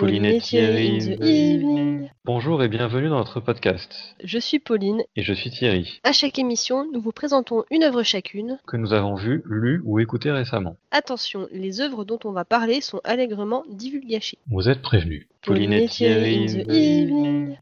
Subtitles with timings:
[0.00, 2.08] Pauline et Thierry.
[2.24, 4.16] Bonjour et bienvenue dans notre podcast.
[4.24, 5.02] Je suis Pauline.
[5.14, 6.00] Et je suis Thierry.
[6.04, 9.98] À chaque émission, nous vous présentons une œuvre chacune que nous avons vue, lue ou
[9.98, 10.78] écoutée récemment.
[10.90, 14.38] Attention, les œuvres dont on va parler sont allègrement divulgachées.
[14.50, 15.28] Vous êtes prévenus.
[15.42, 17.58] Pauline, et Thierry.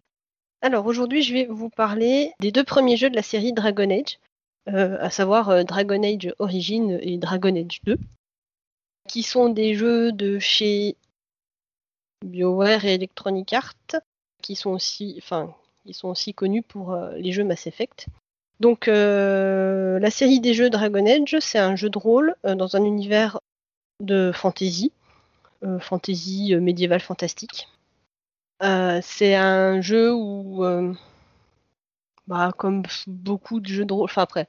[0.63, 4.21] Alors aujourd'hui, je vais vous parler des deux premiers jeux de la série Dragon Age,
[4.69, 7.97] euh, à savoir euh, Dragon Age Origin et Dragon Age 2,
[9.09, 10.95] qui sont des jeux de chez
[12.25, 14.03] BioWare et Electronic Arts,
[14.43, 15.55] qui sont aussi, enfin,
[15.93, 18.07] sont aussi connus pour euh, les jeux Mass Effect.
[18.61, 22.77] Donc, euh, la série des jeux Dragon Age, c'est un jeu de rôle euh, dans
[22.77, 23.41] un univers
[24.01, 24.93] de fantasy,
[25.81, 27.69] fantasy médiévale fantastique.
[28.61, 30.65] c'est un jeu où,
[32.29, 34.47] bah, comme beaucoup de jeux de rôle, enfin après,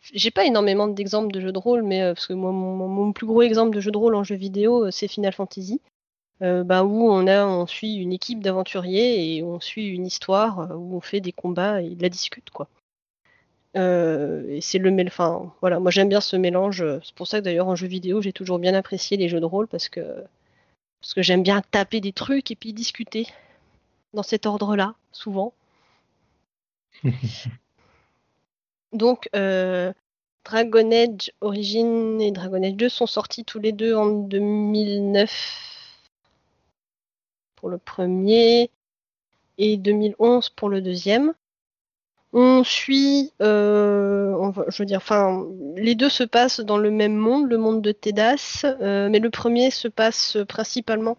[0.00, 3.42] j'ai pas énormément d'exemples de jeux de rôle, mais parce que moi, mon, plus gros
[3.42, 5.80] exemple de jeu de rôle en jeu vidéo, c'est Final Fantasy.
[6.42, 10.60] Euh, bah, où on, a, on suit une équipe d'aventuriers et on suit une histoire
[10.60, 12.68] euh, où on fait des combats et de la discute quoi.
[13.76, 16.84] Euh, et c'est le enfin voilà, moi j'aime bien ce mélange.
[17.04, 19.44] C'est pour ça que d'ailleurs en jeu vidéo j'ai toujours bien apprécié les jeux de
[19.46, 20.00] rôle parce que
[21.00, 23.28] parce que j'aime bien taper des trucs et puis discuter
[24.12, 25.54] dans cet ordre-là souvent.
[28.92, 35.71] Donc Dragon Age Origin et Dragon Age 2 sont sortis tous les deux en 2009
[37.68, 38.70] le premier
[39.58, 41.34] et 2011 pour le deuxième.
[42.34, 45.46] On suit, euh, je veux dire, enfin,
[45.76, 49.28] les deux se passent dans le même monde, le monde de Tedas, euh, mais le
[49.28, 51.18] premier se passe principalement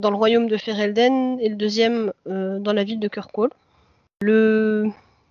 [0.00, 3.50] dans le royaume de Ferelden et le deuxième euh, dans la ville de Kirkwall.
[4.20, 4.90] Le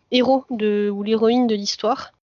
[0.10, 2.14] héros ou l'héroïne de l'histoire,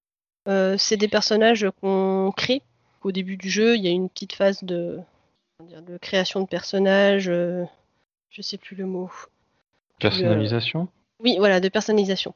[0.47, 2.63] c'est des personnages qu'on crée.
[3.03, 4.99] Au début du jeu, il y a une petite phase de
[6.01, 7.31] création de personnages,
[8.31, 9.11] je sais plus le mot.
[9.99, 10.89] Personnalisation
[11.21, 12.35] Oui, voilà, de personnalisation.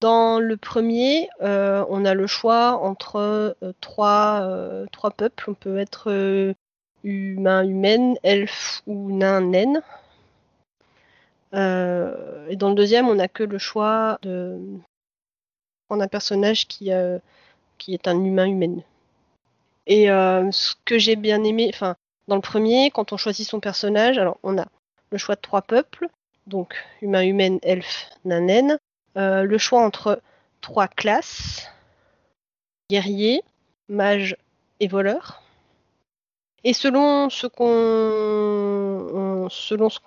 [0.00, 3.16] Dans le premier, euh, on a le choix entre
[3.62, 5.50] euh, trois, euh, trois, peuples.
[5.50, 6.54] On peut être
[7.04, 9.82] humain, humaine, elfe ou nain, naine.
[11.52, 14.58] et dans le deuxième, on n'a que le choix de
[15.86, 16.90] prendre un personnage qui,
[17.76, 18.82] qui est un humain, humaine.
[19.86, 21.96] Et ce que j'ai bien aimé, enfin,
[22.28, 24.66] dans le premier, quand on choisit son personnage, alors on a
[25.10, 26.08] le choix de trois peuples,
[26.46, 28.78] donc humain, humaine, elfe, nanen,
[29.16, 30.22] euh, le choix entre
[30.60, 31.66] trois classes,
[32.88, 33.42] guerrier,
[33.88, 34.36] mage
[34.78, 35.42] et voleur.
[36.62, 37.68] Et selon ce qu'on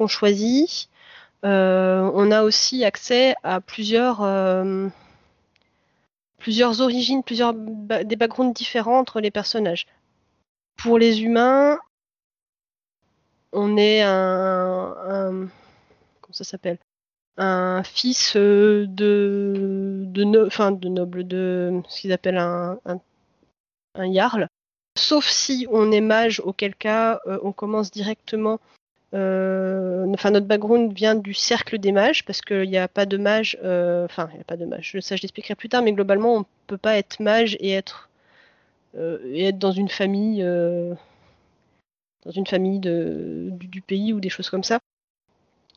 [0.07, 0.89] choisit,
[1.45, 4.87] euh, on a aussi accès à plusieurs euh,
[6.37, 9.87] plusieurs origines, plusieurs des backgrounds différents entre les personnages.
[10.77, 11.79] Pour les humains,
[13.53, 15.47] on est un,
[16.21, 16.77] comment ça s'appelle?
[17.37, 22.79] Un fils euh, de de, enfin, de noble de ce qu'ils appellent un,
[23.95, 24.47] un, jarl.
[24.97, 28.59] Sauf si on est mage auquel cas euh, on commence directement
[29.15, 33.17] euh, enfin notre background vient du cercle des mages parce qu'il n'y a pas de
[33.17, 34.97] mage enfin il n'y a pas de mage.
[35.01, 38.09] Ça je l'expliquerai plus tard mais globalement on peut pas être mage et être
[38.95, 40.43] et être dans une famille
[42.25, 44.79] dans une famille de, du, pays ou des choses comme ça.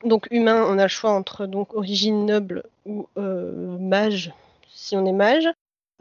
[0.05, 4.33] Donc humain, on a le choix entre donc origine noble ou euh, mage,
[4.69, 5.49] si on est mage.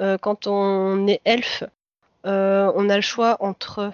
[0.01, 1.63] Euh, quand on est elfe,
[2.25, 3.91] euh, on a le choix entre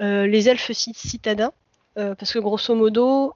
[0.00, 1.52] les elfes citadins,
[1.96, 3.34] parce que grosso modo,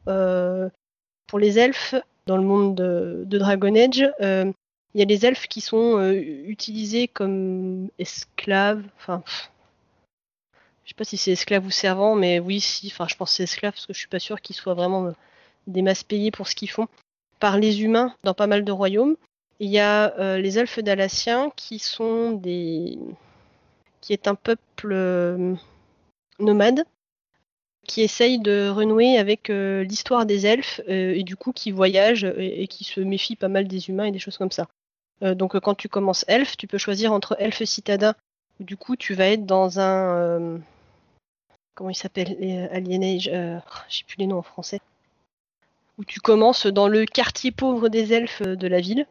[1.27, 5.49] pour les elfes, dans le monde de, de Dragon Age, il y a les elfes
[5.49, 9.25] qui sont utilisés comme esclaves, enfin
[10.85, 12.89] je sais pas si c'est esclave ou servant, mais oui, si.
[12.89, 15.07] Enfin, je pense que c'est esclave parce que je suis pas sûr qu'ils soient vraiment
[15.07, 15.13] euh,
[15.67, 16.89] des masses payées pour ce qu'ils font
[17.41, 19.17] par les humains dans pas mal de royaumes.
[19.61, 22.99] Il y a euh, les elfes dalaciens qui sont des,
[24.01, 25.55] qui est un peuple euh,
[26.39, 26.85] nomade
[27.87, 32.85] qui essaye de renouer avec l'histoire des elfes et du coup qui voyage et, qui
[32.85, 34.69] se méfie pas mal des humains et des choses comme ça.
[35.21, 38.15] donc quand tu commences elfe, tu peux choisir entre elfe citadin
[38.61, 40.61] du coup tu vas être dans un
[41.75, 43.59] comment il s'appelle euh, Alienage, euh,
[43.89, 44.81] j'ai plus les noms en français.
[45.99, 49.07] Où tu commences dans le quartier pauvre des elfes de la ville,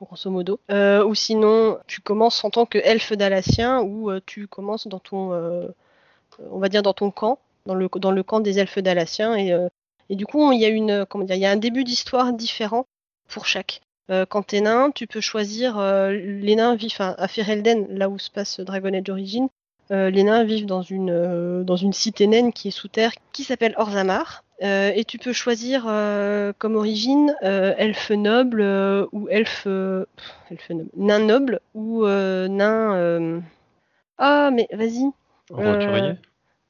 [0.00, 0.60] grosso modo.
[0.70, 5.32] Euh, ou sinon, tu commences en tant que elfe dalacien, ou tu commences dans ton,
[6.38, 9.36] on va dire dans ton camp, dans le, dans le camp des elfes dalaciens.
[9.36, 9.52] Et,
[10.08, 12.32] et du coup, il y a une, comment dire, il y a un début d'histoire
[12.32, 12.86] différent
[13.28, 13.80] pour chaque.
[14.28, 18.60] Quand t'es nain, tu peux choisir les nains vifs à Ferelden, là où se passe
[18.60, 19.48] Dragon Age Origin,
[19.90, 23.74] les nains vivent dans une, dans une cité naine qui est sous terre, qui s'appelle
[23.76, 24.44] Orzamar.
[24.60, 25.84] et tu peux choisir
[26.58, 28.62] comme origine elfe noble
[29.12, 29.66] ou elfe,
[30.50, 33.42] elfe noble, nain noble ou nain.
[34.18, 35.10] Ah, mais vas-y.
[35.50, 36.14] Roturier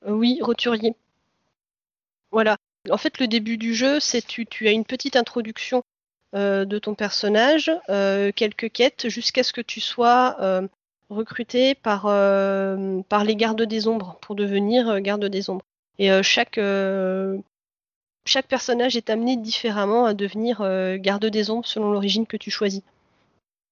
[0.06, 0.94] Oui, roturier.
[2.30, 2.56] Voilà.
[2.90, 5.82] En fait, le début du jeu, c'est tu, tu as une petite introduction euh,
[6.34, 10.66] de ton personnage, euh, quelques quêtes, jusqu'à ce que tu sois euh,
[11.08, 15.64] recruté par, les gardes des ombres pour devenir garde des ombres.
[15.98, 16.60] Et chaque,
[18.26, 20.58] chaque personnage est amené différemment à devenir
[20.98, 22.82] garde des ombres selon l'origine que tu choisis.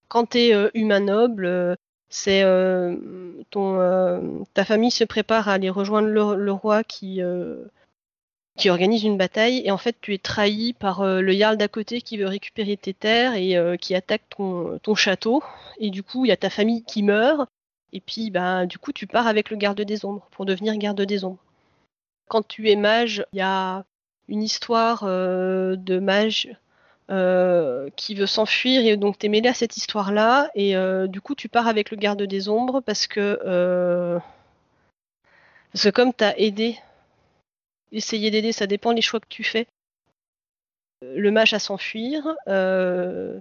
[0.08, 1.76] Quand tu es humain noble,
[2.08, 2.44] c'est
[3.50, 7.20] ton ta famille se prépare à aller rejoindre le roi qui
[8.56, 11.68] qui organise une bataille et en fait tu es trahi par euh, le Jarl d'à
[11.68, 15.42] côté qui veut récupérer tes terres et euh, qui attaque ton, château.
[15.78, 17.48] Et du coup il y a ta famille qui meurt.
[17.92, 21.00] Et puis bah du coup tu pars avec le garde des ombres pour devenir garde
[21.00, 21.42] des ombres.
[22.28, 23.84] Quand tu es mage, il y a
[24.28, 26.56] une histoire euh, de mage
[27.96, 30.74] qui veut s'enfuir et donc tu es mêlé à cette histoire là et
[31.06, 34.18] du coup tu pars avec le garde des ombres parce que
[35.72, 36.78] parce que comme tu as aidé
[37.94, 39.66] essayer d'aider, ça dépend des choix que tu fais.
[41.02, 42.36] Euh, le mage à s'enfuir.
[42.48, 43.38] Euh,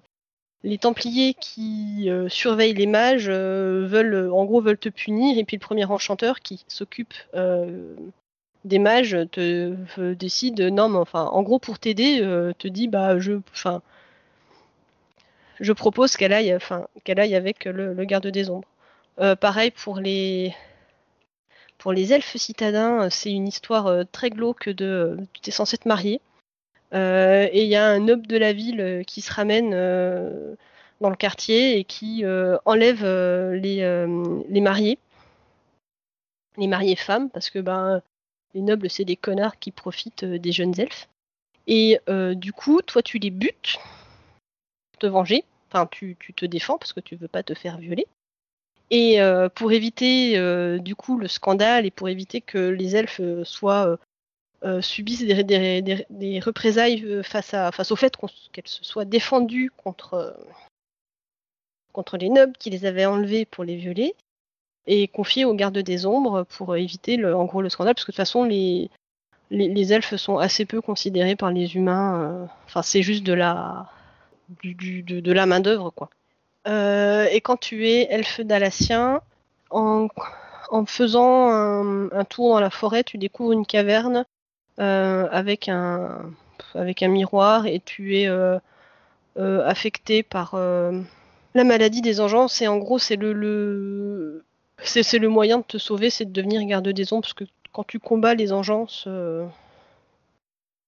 [0.64, 5.38] les Templiers qui euh, surveillent les mages veulent, en gros, veulent te punir.
[5.38, 7.14] Et puis le premier enchanteur qui s'occupe
[8.64, 12.20] des mages te décide, non, mais enfin, en gros, pour t'aider,
[12.58, 13.82] te dit, bah, je, enfin,
[15.60, 18.70] je propose qu'elle aille, enfin, qu'elle aille avec le garde des ombres.
[19.42, 20.56] pareil pour les
[21.84, 25.52] pour les elfes citadins, euh, c'est une histoire euh, très glauque de euh, tu es
[25.52, 26.22] censé te marier.
[26.94, 29.72] et il y a un noble de la ville qui se ramène
[31.02, 32.24] dans le quartier et qui
[32.66, 33.04] enlève
[33.54, 34.98] les, mariés,
[36.56, 38.02] les mariés femmes, parce que ben,
[38.54, 41.10] les nobles, c'est des connards qui profitent des jeunes elfes.
[41.66, 42.00] Et
[42.36, 43.80] du coup, toi, tu les butes
[44.92, 45.44] pour te venger.
[45.72, 48.06] Enfin, tu, tu, te défends parce que tu veux pas te faire violer.
[48.96, 53.22] Et euh, pour éviter euh, du coup le scandale et pour éviter que les elfes
[53.22, 53.98] euh, soient
[54.82, 58.16] subissent des, représailles face, à, face au fait
[58.54, 60.38] qu'elles se soient défendues contre,
[61.92, 64.16] contre les nobles qui les avaient enlevés pour les violer
[64.86, 68.12] et confiées aux gardes des ombres pour éviter le, en gros le scandale parce que
[68.12, 68.90] de toute façon les,
[69.50, 72.48] les, elfes sont assez peu considérés par les humains.
[72.66, 73.90] Enfin c'est juste de la
[74.62, 76.10] du, de, de la main d'œuvre quoi.
[76.68, 79.22] Euh, et quand tu es elfe dalacien,
[79.70, 80.08] en,
[80.86, 84.26] faisant un, tour dans la forêt, tu découvres une caverne
[84.80, 86.32] euh, avec, un,
[86.76, 88.60] un miroir et tu es euh,
[89.36, 92.62] affecté par la maladie des engeances.
[92.62, 94.44] Et en gros, c'est le,
[94.84, 97.84] c'est, le moyen de te sauver, c'est de devenir garde des ombres, parce que quand
[97.84, 99.08] tu combats les engeances,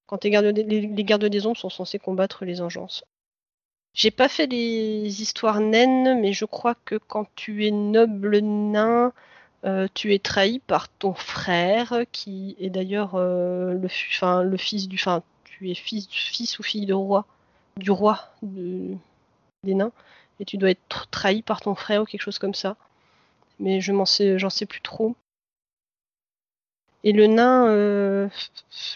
[0.07, 3.03] quand es garde, les, les gardes des ombres sont censés combattre les engeances.
[3.95, 9.13] J'ai pas fait les histoires naines, mais je crois que quand tu es noble nain,
[9.63, 14.97] euh, tu es trahi par ton frère, qui est d'ailleurs euh, le, fils du.
[14.97, 17.25] Enfin, tu es fils, fils ou fille de roi,
[17.77, 19.93] du roi des nains,
[20.39, 22.75] et tu dois être trahi par ton frère ou quelque chose comme ça.
[23.59, 25.15] Mais je m'en sais, j'en sais plus trop.
[27.05, 28.29] Et le nain, euh,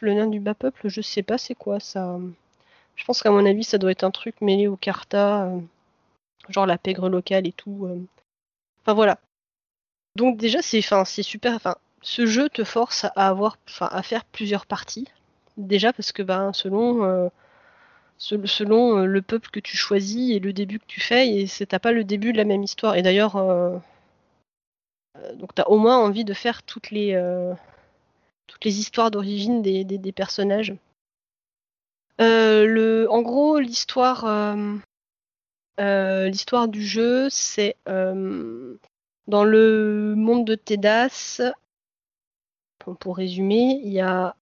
[0.01, 2.19] le nain du bas peuple, je sais pas c'est quoi ça.
[2.99, 5.59] Je pense qu'à mon avis, ça doit être un truc mêlé au carta, euh,
[6.49, 7.85] genre la pègre locale et tout.
[7.85, 7.97] Euh.
[8.81, 9.19] Enfin voilà.
[10.15, 10.81] Donc déjà, c'est,
[11.23, 11.53] super.
[11.53, 15.07] Enfin, ce jeu te force à avoir, à faire plusieurs parties.
[15.55, 17.29] Déjà parce que ben, selon euh,
[18.17, 21.93] selon le peuple que tu choisis et le début que tu fais, et t'as pas
[21.93, 22.95] le début de la même histoire.
[22.95, 23.35] Et d'ailleurs,
[25.35, 27.17] donc t'as au moins envie de faire toutes les
[28.47, 30.75] toutes les histoires d'origine des personnages.
[32.19, 34.75] Euh, le, en gros, l'histoire, euh,
[35.79, 41.41] euh, du jeu, c'est dans le monde de Tedas.
[42.99, 44.35] Pour résumer, il y a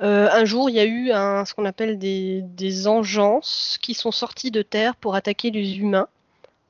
[0.00, 4.50] un jour, il y a eu ce qu'on appelle des, des engences qui sont sortis
[4.50, 6.08] de terre pour attaquer les humains.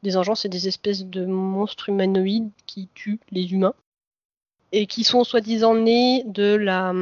[0.02, 3.75] Des engences, c'est des espèces de monstres humanoïdes qui tuent les humains
[4.70, 6.92] et qui sont soi-disant nés de la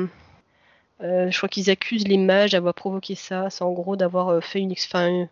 [1.02, 3.50] euh, je crois qu'ils accusent les mages d'avoir provoqué ça.
[3.50, 4.72] C'est en gros d'avoir euh, fait une.
[4.72, 5.28] Enfin,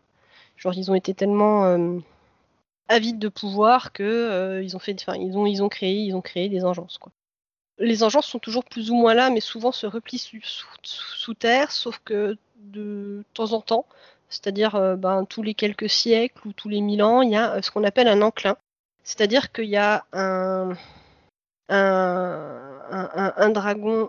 [0.57, 1.99] genre, ils ont été tellement euh,
[2.89, 4.95] avides de pouvoir que ils ont fait.
[5.71, 6.99] Créé, des engences.
[7.79, 12.01] Les engences sont toujours plus ou moins là, mais souvent se replient sous, terre, sauf
[12.05, 13.87] que de temps en temps,
[14.29, 17.71] c'est-à-dire ben, tous les quelques siècles ou tous les mille ans, il y a ce
[17.71, 18.57] qu'on appelle un enclin.
[19.03, 20.77] C'est-à-dire qu'il y a un,
[21.69, 24.09] un, dragon.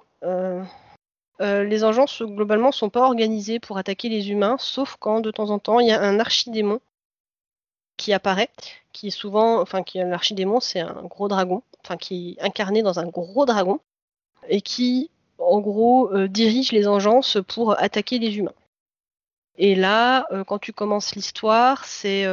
[1.41, 5.31] Euh, euh, les engences globalement sont pas organisées pour attaquer les humains, sauf quand de
[5.31, 6.79] temps en temps il y a un archidémon
[7.97, 8.49] qui apparaît,
[8.93, 13.07] qui est souvent, enfin l'archidémon c'est un gros dragon, enfin qui est incarné dans un
[13.07, 13.79] gros dragon
[14.49, 18.53] et qui en gros euh, dirige les engences pour attaquer les humains.
[19.57, 22.27] Et là, quand tu commences l'histoire, c'est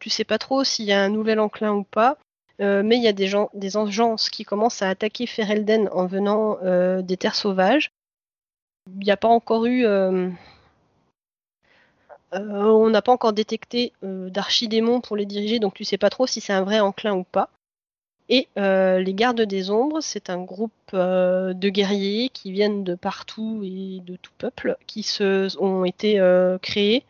[0.00, 2.18] tu sais pas trop s'il y a un nouvel enclin ou pas,
[2.60, 6.06] euh, mais il y a des, gens, des engences qui commencent à attaquer Ferelden en
[6.06, 7.90] venant euh, des terres sauvages.
[8.96, 9.84] Il n'y a pas encore eu.
[9.84, 10.30] Euh,
[12.32, 16.40] on n'a pas encore détecté d'archidémons pour les diriger, donc tu sais pas trop si
[16.40, 17.50] c'est un vrai enclin ou pas.
[18.28, 24.00] Et les gardes des ombres, c'est un groupe de guerriers qui viennent de partout et
[24.04, 26.20] de tout peuple, qui se, ont été
[26.60, 27.04] créés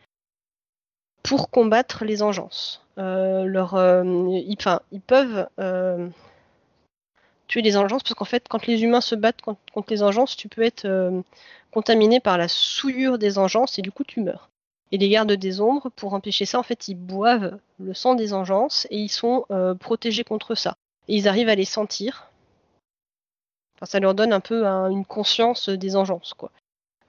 [1.23, 2.81] pour combattre les engences.
[2.97, 4.41] Euh, euh,
[4.91, 6.09] ils, peuvent euh,
[7.49, 10.47] tuer les engences parce qu'en fait, quand les humains se battent contre, les engences, tu
[10.47, 10.87] peux être
[11.71, 14.49] contaminé par la souillure des engences et du coup tu meurs.
[14.91, 18.33] Et les gardes des ombres, pour empêcher ça, en fait, ils boivent le sang des
[18.33, 19.45] engences et ils sont
[19.79, 20.77] protégés contre ça.
[21.09, 22.31] Et ils arrivent à les sentir.
[23.75, 26.51] Enfin, ça leur donne un peu une conscience des engences, quoi.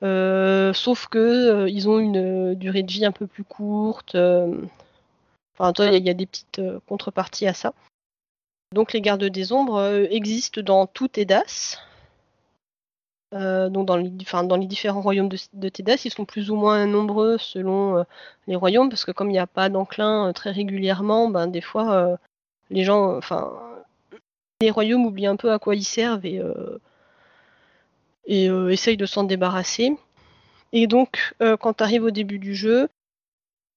[0.03, 4.17] sauf que ils ont une durée de vie un peu plus courte.
[5.61, 7.75] Enfin, il y, a des petites euh, contreparties à ça.
[8.73, 11.79] Donc les gardes des ombres euh, existent dans tout Tedas.
[13.33, 17.39] Euh, donc dans les, différents royaumes de, de, Tedas, ils sont plus ou moins nombreux
[17.39, 18.05] selon
[18.47, 22.19] les royaumes, parce que comme il n'y a pas d'enclin très régulièrement, ben, des fois
[22.71, 23.53] les gens, enfin,
[24.61, 26.41] les royaumes oublient un peu à quoi ils servent et,
[28.27, 29.97] essayent de s'en débarrasser.
[30.73, 32.89] Et donc, quand tu arrives au début du jeu,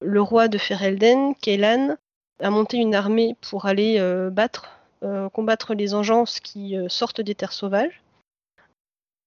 [0.00, 1.96] le roi de Ferelden, Kélan,
[2.40, 4.83] a monté une armée pour aller euh, battre, euh,
[5.32, 8.02] combattre les engences qui euh, sortent des terres sauvages.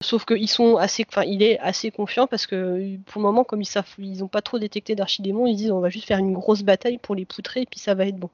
[0.03, 3.61] Sauf qu'ils sont assez, enfin, il est assez confiant parce que pour le moment, comme
[3.61, 6.33] ils savent, ils n'ont pas trop détecté d'archidémons, ils disent on va juste faire une
[6.33, 8.29] grosse bataille pour les poutrer et puis ça va être bon.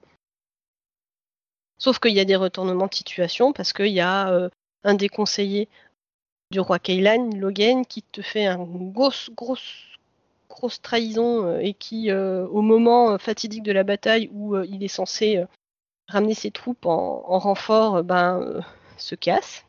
[1.77, 4.49] Sauf qu'il y a des retournements de situation parce qu'il y a
[4.83, 5.69] un des conseillers
[6.51, 9.57] du roi Kailan, Logan, qui te fait un gros, gros
[10.53, 14.83] grosse trahison euh, et qui, euh, au moment euh, fatidique de la bataille où il
[14.83, 15.43] est censé
[16.07, 18.61] ramener ses troupes en, renfort, ben,
[18.97, 19.65] se casse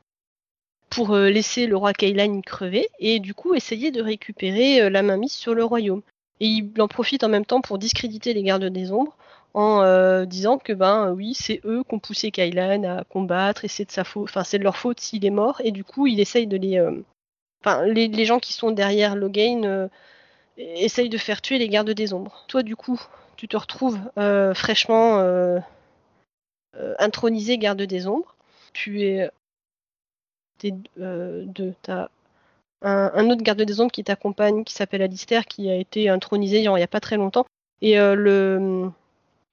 [0.90, 5.54] pour laisser le roi Kailan crever et du coup essayer de récupérer la mainmise sur
[5.54, 6.02] le royaume.
[6.40, 9.16] Et il en profite en même temps pour discréditer les gardes des ombres
[9.54, 13.86] en disant que ben oui c'est eux qui ont poussé Kailan à combattre et c'est
[13.86, 16.80] de sa de leur faute s'il est mort et du coup il essaye de les,
[17.64, 19.88] enfin les, gens qui sont derrière Logain
[20.56, 22.44] essaye de faire tuer les gardes des ombres.
[22.48, 23.00] Toi, du coup,
[23.36, 25.60] tu te retrouves euh, fraîchement euh, euh,
[26.98, 28.34] intronisé garde des ombres.
[28.72, 29.30] Tu es.
[31.82, 32.08] T'as
[32.82, 36.70] un, autre garde des ombres qui t'accompagne, qui s'appelle Alistair, qui a été intronisé il
[36.70, 37.46] n'y a pas très longtemps.
[37.80, 38.90] Et le.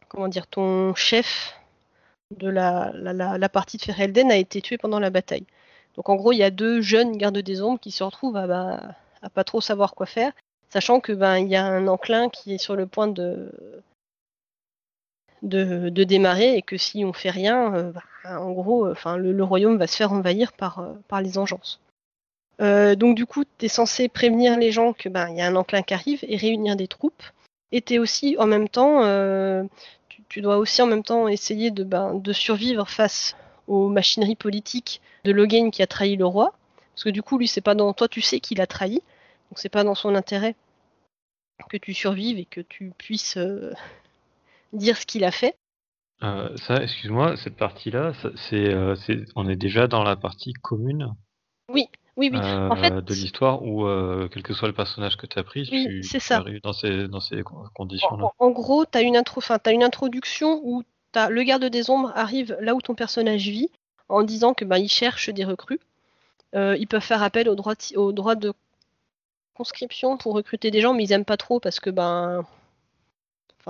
[0.09, 1.55] Comment dire Ton chef
[2.37, 5.45] de la, la, partie de Ferelden a été tué pendant la bataille.
[5.95, 8.47] Donc en gros, il y a deux jeunes gardes des ombres qui se retrouvent à,
[8.47, 10.31] bah, à pas trop savoir quoi faire
[10.71, 13.51] sachant que ben il y a un enclin qui est sur le point de
[15.41, 17.91] de, démarrer et que si on fait rien, euh,
[18.23, 21.79] ben, en gros, enfin le, royaume va se faire envahir par euh, par les engences.
[22.61, 25.55] Euh, donc du coup, tu es censé prévenir les gens que ben y a un
[25.55, 27.23] enclin qui arrive et réunir des troupes.
[27.71, 29.01] Et tu aussi en même temps,
[30.29, 33.35] tu, dois aussi en même temps essayer de, ben, de survivre face
[33.67, 36.53] aux machineries politiques de Logain qui a trahi le roi.
[36.93, 39.01] Parce que du coup, lui, c'est pas dans toi, tu sais qu'il a trahi.
[39.49, 40.55] Donc c'est pas dans son intérêt
[41.69, 43.73] que tu survives et que tu puisses euh,
[44.73, 45.57] dire ce qu'il a fait.
[46.23, 48.13] Euh, ça, excuse-moi, cette partie-là,
[48.53, 51.13] euh, c'est, on est déjà dans la partie commune?
[51.67, 52.39] Oui, oui, oui.
[52.39, 53.87] en fait, de l'histoire où,
[54.29, 57.41] quel que soit le personnage que tu as pris, tu, arrives dans ces, dans ces
[57.73, 58.27] conditions-là?
[58.37, 60.83] En, gros, tu as une, intro, as une introduction où
[61.15, 63.69] as, le garde des ombres arrive là où ton personnage vit
[64.09, 65.79] en disant que bah, il cherche des recrues.
[66.53, 68.53] ils peuvent faire appel au droit, au droit de
[69.55, 72.45] conscription pour recruter des gens, mais ils aiment pas trop parce que ben,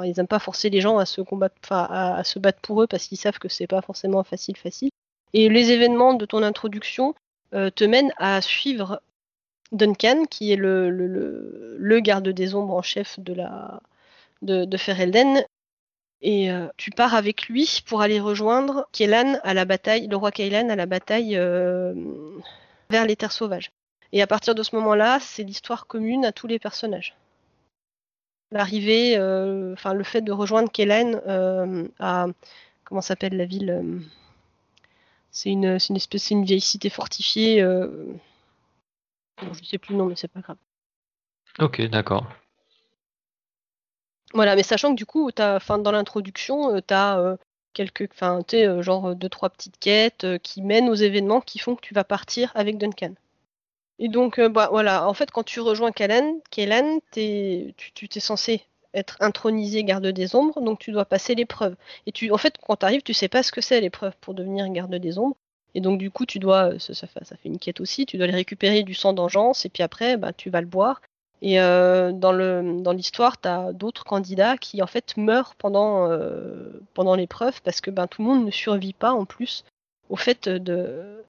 [0.03, 3.07] ils aiment pas forcer les gens à se combattre, à, se battre pour eux parce
[3.07, 4.89] qu'ils savent que c'est pas forcément facile, facile.
[5.33, 7.15] Et les événements de ton introduction
[7.53, 9.01] euh, te mènent à suivre
[9.71, 15.43] Duncan, qui est le, garde des ombres en chef de Ferelden.
[16.21, 18.87] Et euh, tu pars avec lui pour aller rejoindre
[19.43, 21.93] à la bataille, le roi Kélan à la bataille euh,
[22.89, 23.71] vers les terres sauvages.
[24.11, 27.15] Et à partir de ce moment-là, c'est l'histoire commune à tous les personnages.
[28.51, 31.87] L'arrivée, euh, enfin le fait de rejoindre Kellen euh,
[32.83, 34.03] comment s'appelle la ville
[35.31, 37.63] C'est une, une espèce, c'est une vieille cité fortifiée.
[37.63, 40.57] Bon, je sais plus le nom, mais c'est pas grave.
[41.59, 42.27] Ok, d'accord.
[44.33, 47.37] Voilà, mais sachant que du coup, as, fin, dans l'introduction, tu as
[47.73, 51.75] quelques, enfin, tu sais, genre deux trois petites quêtes qui mènent aux événements qui font
[51.75, 53.13] que tu vas partir avec Duncan.
[54.01, 56.39] Et donc, bah voilà, en fait, quand tu rejoins Kellen
[57.15, 58.65] es, tu t'es censé
[58.95, 61.75] être intronisé garde des ombres, donc tu dois passer l'épreuve.
[62.07, 64.33] Et tu, en fait, quand tu arrives, tu sais pas ce que c'est l'épreuve pour
[64.33, 65.37] devenir garde des ombres.
[65.75, 68.35] Et donc du coup, tu dois, ça, ça, fait, une quête aussi, tu dois aller
[68.35, 71.01] récupérer du sang d'engeance, et puis après, bah, tu vas le boire.
[71.43, 76.09] Et euh, dans le dans l'histoire, tu as d'autres candidats qui en fait meurent pendant
[76.09, 79.63] euh, pendant l'épreuve parce que ben tout le monde ne survit pas en plus
[80.09, 81.23] au fait de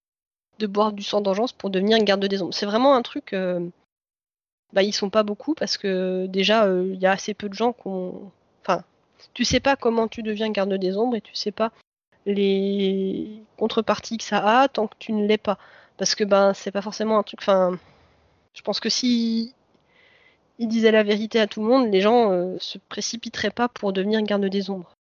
[0.66, 2.54] boire du sang d'engeance pour devenir une garde des ombres.
[2.54, 3.32] C'est vraiment un truc.
[3.32, 3.60] Euh,
[4.72, 7.72] bah ils sont pas beaucoup parce que déjà il y a assez peu de gens
[7.72, 8.30] qu'on.
[8.62, 8.84] Enfin,
[9.34, 11.72] tu sais pas comment tu deviens garde des ombres et tu sais pas
[12.26, 15.58] les contreparties que ça a tant que tu ne l'es pas.
[15.96, 17.40] Parce que ben c'est pas forcément un truc.
[17.42, 17.78] Enfin,
[18.54, 19.54] je pense que si
[20.58, 23.92] il disait la vérité à tout le monde, les gens euh, se précipiteraient pas pour
[23.92, 24.94] devenir garde des ombres.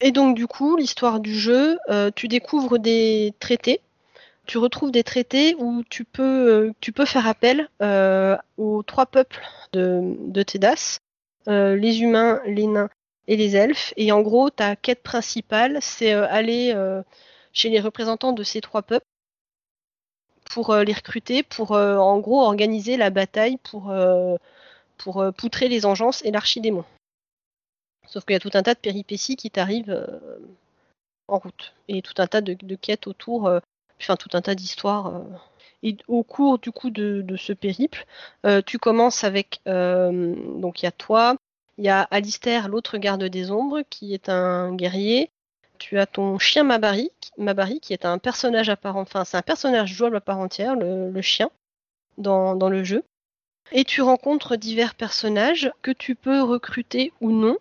[0.00, 3.80] Et donc du coup, l'histoire du jeu, euh, tu découvres des traités,
[4.46, 7.68] tu retrouves des traités où tu peux, euh, faire appel
[8.56, 9.40] aux trois peuples
[9.72, 10.98] de, de Tédas,
[11.46, 12.90] les humains, les nains
[13.28, 13.92] et les elfes.
[13.96, 16.74] Et en gros, ta quête principale, c'est aller
[17.52, 19.06] chez les représentants de ces trois peuples
[20.50, 23.92] pour les recruter, pour en gros organiser la bataille pour
[24.96, 26.84] pour euh, poutrer les engences et l'archidémon.
[28.08, 30.38] Sauf qu'il y a tout un tas de péripéties qui t'arrivent euh,
[31.28, 31.74] en route.
[31.88, 33.60] Et tout un tas de, quêtes autour, euh,
[34.00, 35.22] enfin tout un tas d'histoires.
[35.82, 38.06] Et au cours du coup de, ce périple,
[38.66, 41.36] tu commences avec donc il y a toi,
[41.78, 45.30] il y a Alistair, l'autre garde des ombres, qui est un guerrier.
[45.78, 49.42] Tu as ton chien Mabari, Mabari qui est un personnage à part enfin c'est un
[49.42, 51.50] personnage jouable à part entière, le, chien,
[52.16, 53.04] dans, le jeu.
[53.72, 57.58] Et tu rencontres divers personnages que tu peux recruter ou non.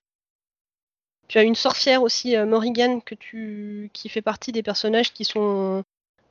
[1.28, 3.90] Tu as une sorcière aussi, euh, Morrigan, que tu...
[3.94, 5.82] qui fait partie des personnages qui sont, euh,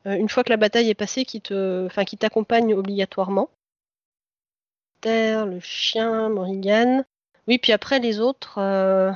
[0.05, 3.51] une fois que la bataille est passée, qui t'accompagnent obligatoirement.
[5.01, 7.05] Terre, le chien, Morrigan.
[7.47, 9.13] Oui, puis après les autres, euh...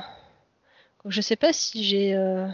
[1.05, 2.15] je sais pas si j'ai.
[2.15, 2.47] Euh,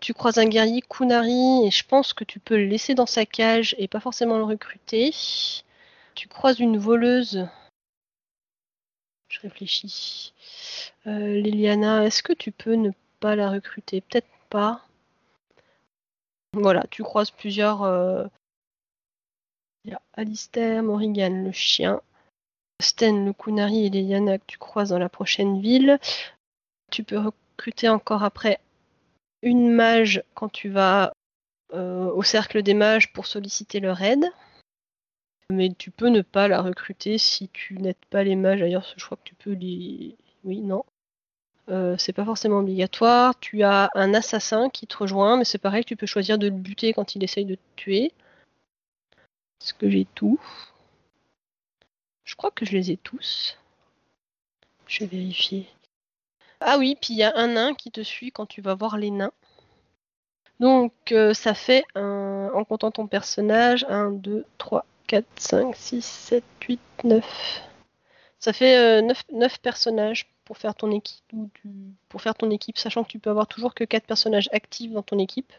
[0.00, 3.26] tu croises un guerrier Kunari et je pense que tu peux le laisser dans sa
[3.26, 5.12] cage et pas forcément le recruter
[6.14, 7.46] tu croises une voleuse.
[9.28, 10.32] Je réfléchis.
[11.06, 14.00] Euh, Liliana, est-ce que tu peux ne pas la recruter?
[14.00, 14.82] Peut-être pas.
[16.54, 17.82] Voilà, tu croises plusieurs.
[17.82, 18.26] Euh,
[19.84, 22.00] il y a Alistair, Morrigan, le chien.
[22.80, 25.98] Sten, le Kunari et Liliana que tu croises dans la prochaine ville.
[26.90, 28.60] Tu peux recruter encore après
[29.42, 31.12] une mage quand tu vas
[31.72, 34.24] euh, au cercle des mages pour solliciter leur aide.
[35.50, 38.60] Mais tu peux ne pas la recruter si tu n'aides pas les mages.
[38.60, 40.16] D'ailleurs, je crois que tu peux les.
[40.44, 40.84] Oui, non.
[41.70, 43.38] Euh, c'est pas forcément obligatoire.
[43.40, 46.52] Tu as un assassin qui te rejoint, mais c'est pareil, tu peux choisir de le
[46.52, 48.12] buter quand il essaye de te tuer.
[49.60, 50.40] Est-ce que j'ai tout?
[52.24, 53.58] Je crois que je les ai tous.
[54.86, 55.68] Je vais vérifier.
[56.60, 58.96] Ah oui, puis il y a un nain qui te suit quand tu vas voir
[58.98, 59.32] les nains.
[60.60, 66.04] Donc euh, ça fait, un, en comptant ton personnage, 1, 2, 3, 4, 5, 6,
[66.04, 67.62] 7, 8, 9.
[68.38, 73.74] Ça fait 9, euh, personnages pour faire ton équipe sachant que tu peux avoir toujours
[73.74, 75.52] que 4 personnages actifs dans ton équipe.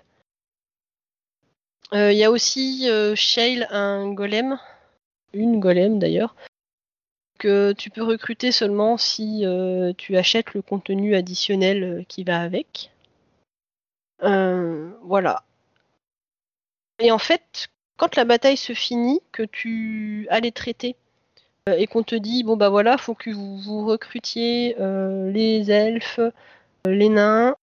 [1.94, 4.60] Euh, il y a aussi euh, Shale, un golem,
[5.34, 6.36] une golem d'ailleurs,
[7.40, 9.44] que tu peux recruter seulement si
[9.98, 12.92] tu achètes le contenu additionnel qui va avec.
[14.22, 15.44] voilà.
[17.00, 17.68] Et en fait,
[17.98, 21.05] quand la bataille se finit, que tu as les traités euh,
[21.68, 26.32] et qu'on te dit bon bah voilà, faut que vous, recrutiez euh, les elfes, euh,
[26.86, 27.56] les nains,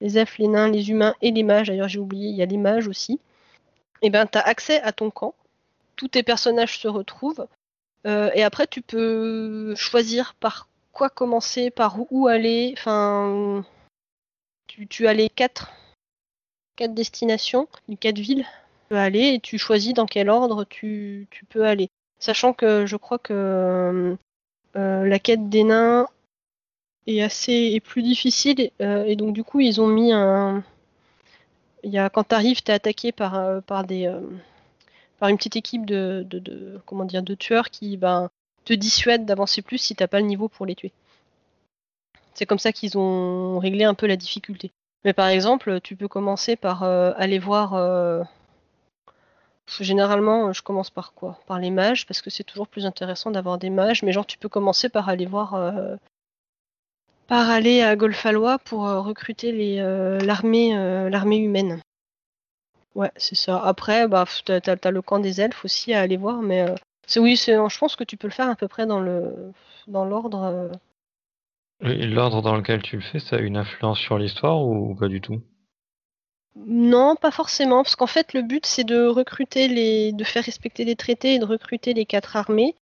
[0.00, 1.68] les elfes, les nains, les humains et les mages.
[1.68, 3.14] D'ailleurs j'ai oublié, il y a les mages aussi.
[4.02, 5.34] Et eh ben tu as accès à ton camp.
[5.96, 7.46] Tous tes personnages se retrouvent.
[8.04, 12.74] et après tu peux choisir par quoi commencer, par où aller.
[12.76, 13.64] Enfin,
[14.66, 15.72] tu, tu as les quatre,
[16.76, 18.46] quatre destinations, les quatre villes
[18.96, 21.88] aller et tu choisis dans quel ordre tu, peux aller.
[22.22, 24.14] Sachant que je crois que euh,
[24.76, 26.06] euh, la quête des nains
[27.08, 30.62] est assez est plus difficile euh, et donc du coup ils ont mis un
[31.82, 34.08] il y a quand t'arrives t'es attaqué par des
[35.18, 38.30] par une petite équipe de, de, comment dire de tueurs qui ben
[38.64, 40.92] te dissuadent d'avancer plus si t'as pas le niveau pour les tuer.
[42.34, 44.70] C'est comme ça qu'ils ont réglé un peu la difficulté.
[45.04, 47.74] Mais par exemple, tu peux commencer par aller voir.
[49.80, 51.38] Généralement, je commence par quoi?
[51.46, 54.02] Par les mages, parce que c'est toujours plus intéressant d'avoir des mages.
[54.02, 55.98] Mais genre, tu peux commencer par aller voir
[57.28, 59.52] par aller à Golfalois pour recruter
[60.20, 61.80] l'armée humaine.
[62.94, 63.58] Ouais, c'est ça.
[63.58, 66.74] Après, bah, t'as, as, le camp des elfes aussi à aller voir, mais euh,
[67.06, 69.52] c'est oui, je pense que tu peux le faire à peu près dans le
[69.86, 70.42] dans l'ordre.
[70.42, 70.68] Euh.
[71.80, 75.20] L'ordre dans lequel tu le fais, ça a une influence sur l'histoire ou pas du
[75.20, 75.40] tout?
[76.56, 80.84] Non, pas forcément, parce qu'en fait, le but c'est de recruter les, de faire respecter
[80.84, 82.74] les traités et de recruter les quatre armées.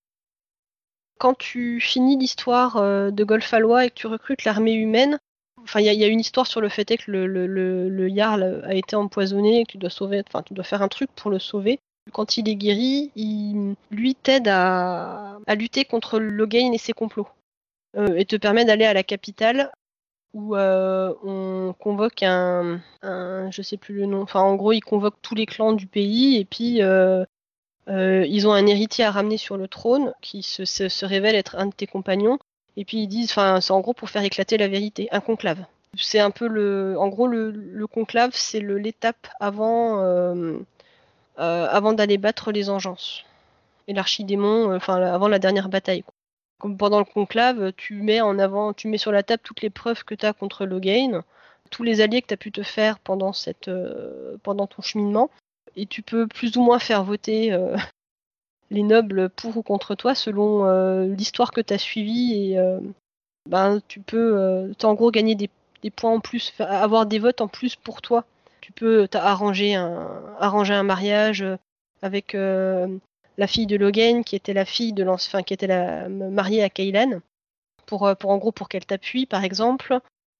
[1.18, 5.18] Quand tu finis l'histoire euh, de Golfalois et que tu recrutes l'armée humaine,
[5.64, 8.96] Enfin, il y, a une histoire sur le fait que le, le, Jarl a été
[8.96, 11.78] empoisonné et que tu dois sauver, enfin, tu dois faire un truc pour le sauver.
[12.12, 17.28] Quand il est guéri, il lui t'aide à, lutter contre Logain et ses complots.
[17.96, 19.70] Euh, et te permet d'aller à la capitale
[20.34, 24.80] où euh, on convoque un, un, je sais plus le nom, enfin en gros il
[24.80, 27.24] convoque tous les clans du pays et puis euh,
[27.88, 31.74] ils ont un héritier à ramener sur le trône qui se, révèle être un de
[31.74, 32.38] tes compagnons
[32.76, 35.64] et puis ils disent, enfin, c'est en gros pour faire éclater la vérité, un conclave.
[35.98, 40.58] C'est un peu le, en gros le, conclave, c'est l'étape avant, euh,
[41.38, 43.24] euh, avant d'aller battre les engences
[43.88, 46.04] et l'archidémon, euh, enfin avant la dernière bataille.
[46.60, 49.70] Comme pendant le conclave, tu mets en avant, tu mets sur la table toutes les
[49.70, 51.24] preuves que tu as contre Logain,
[51.70, 53.70] tous les alliés que tu as pu te faire pendant cette,
[54.42, 55.30] pendant ton cheminement,
[55.76, 57.56] et tu peux plus ou moins faire voter
[58.70, 62.80] les nobles pour ou contre toi selon euh, l'histoire que tu as suivie et euh,
[63.48, 65.50] ben, tu peux euh, en gros gagner des,
[65.90, 68.24] points en plus, avoir des votes en plus pour toi.
[68.60, 71.44] Tu peux arranger un, arranger un mariage
[72.02, 72.36] avec
[73.40, 77.20] la fille de Logan qui était la fille de enfin, qui était mariée à Kaylan
[77.86, 79.98] pour, pour en pour qu'elle t'appuie par exemple.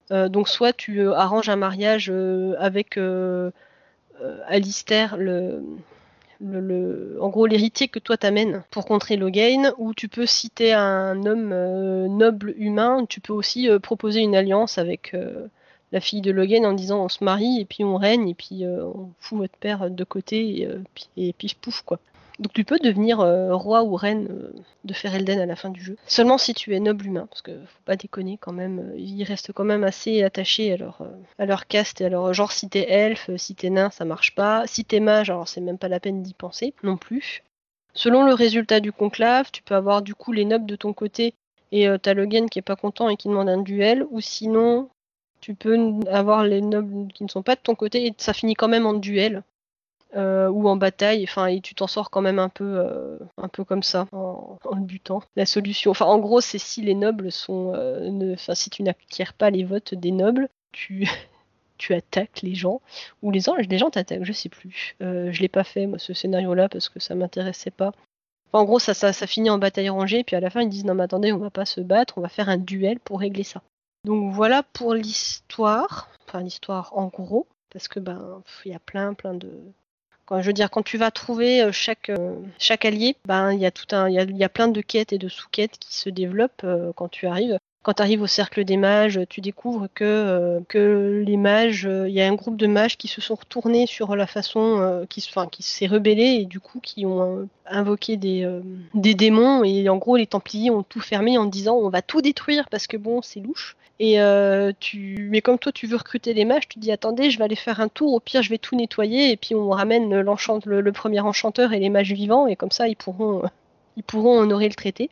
[0.09, 2.13] donc soit tu arranges un mariage
[2.59, 2.97] avec
[4.47, 5.63] Alistair, le,
[7.19, 12.07] gros l'héritier que toi t'amènes pour contrer Logain, ou tu peux citer un homme euh,
[12.07, 15.47] noble humain, tu peux aussi euh, proposer une alliance avec euh,
[15.91, 18.63] la fille de Logain en disant on se marie et puis on règne et puis
[18.65, 20.61] on fout votre père de côté
[21.17, 21.99] et, et puis pouf quoi.
[22.39, 25.81] Donc tu peux devenir euh, roi ou reine euh, de Ferelden à la fin du
[25.81, 25.97] jeu.
[26.07, 29.23] Seulement si tu es noble humain, parce que faut pas déconner quand même, euh, ils
[29.23, 33.29] restent quand même assez attachés à leur, caste et à leur genre si t'es elfe,
[33.37, 34.65] si t'es nain, ça marche pas.
[34.67, 37.43] Si t'es mage, alors c'est même pas la peine d'y penser non plus.
[37.93, 41.33] Selon le résultat du conclave, tu peux avoir du coup les nobles de ton côté
[41.73, 44.89] et t'as Logan qui est pas content et qui demande un duel, ou sinon
[45.41, 45.77] tu peux
[46.09, 48.85] avoir les nobles qui ne sont pas de ton côté et ça finit quand même
[48.85, 49.43] en duel.
[50.15, 51.23] Euh, ou en bataille.
[51.23, 54.57] Enfin, et tu t'en sors quand même un peu, euh, un peu comme ça en,
[54.75, 55.23] butant.
[55.37, 59.25] La solution, enfin, en gros, c'est si les nobles sont, euh, enfin, si tu n'acquiers
[59.37, 61.07] pas les votes des nobles, tu
[61.77, 62.81] tu attaques les gens
[63.23, 64.95] ou les, les gens t'attaquent, je sais plus.
[64.99, 67.91] je l'ai pas fait moi ce scénario-là parce que ça m'intéressait pas.
[68.53, 70.85] en gros, ça, ça, ça finit en bataille rangée, puis à la fin ils disent
[70.85, 73.43] non mais attendez, on va pas se battre, on va faire un duel pour régler
[73.43, 73.63] ça.
[74.05, 79.15] Donc voilà pour l'histoire, enfin l'histoire en gros, parce que ben il y a plein
[79.15, 79.49] plein de
[80.39, 83.63] je veux dire, quand tu vas trouver euh, chaque, euh, chaque allié, ben il y
[83.63, 87.57] y a, plein de quêtes et de sous-quêtes qui se développent euh, quand tu arrives.
[87.83, 92.21] Quand tu arrives au cercle des mages, tu découvres que, que les mages, il y
[92.21, 95.63] a un groupe de mages qui se sont retournés sur la façon, qui, enfin, qui
[95.63, 98.47] s'est rebellé et du coup qui ont invoqué des,
[98.93, 102.69] démons et en gros les Templiers ont tout fermé en disant on va tout détruire
[102.69, 103.75] parce que bon c'est louche.
[104.03, 107.37] Et euh, tu, mais comme toi tu veux recruter les mages, tu dis attendez, je
[107.37, 108.15] vais aller faire un tour.
[108.15, 110.23] Au pire, je vais tout nettoyer et puis on ramène le,
[110.81, 113.43] le, premier enchanteur et les mages vivants et comme ça ils pourront,
[113.97, 115.11] ils pourront honorer le traité.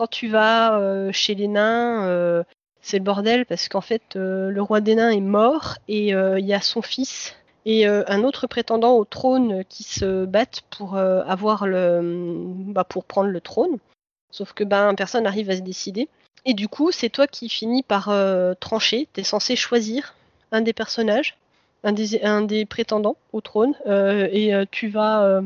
[0.00, 2.42] Quand tu vas euh, chez les nains, euh,
[2.80, 6.54] c'est le bordel parce qu'en fait le roi des nains est mort et il y
[6.54, 7.36] a son fils
[7.66, 12.00] et un autre prétendant au trône qui se battent pour avoir le,
[12.72, 13.76] bah, pour prendre le trône.
[14.30, 16.08] Sauf que ben personne n'arrive à se décider.
[16.46, 19.06] Et du coup, c'est toi qui finis par euh, trancher.
[19.12, 20.14] Tu es censé choisir
[20.50, 21.36] un des personnages,
[21.84, 23.74] un des, prétendants au trône.
[23.86, 25.42] Euh, et euh, tu vas,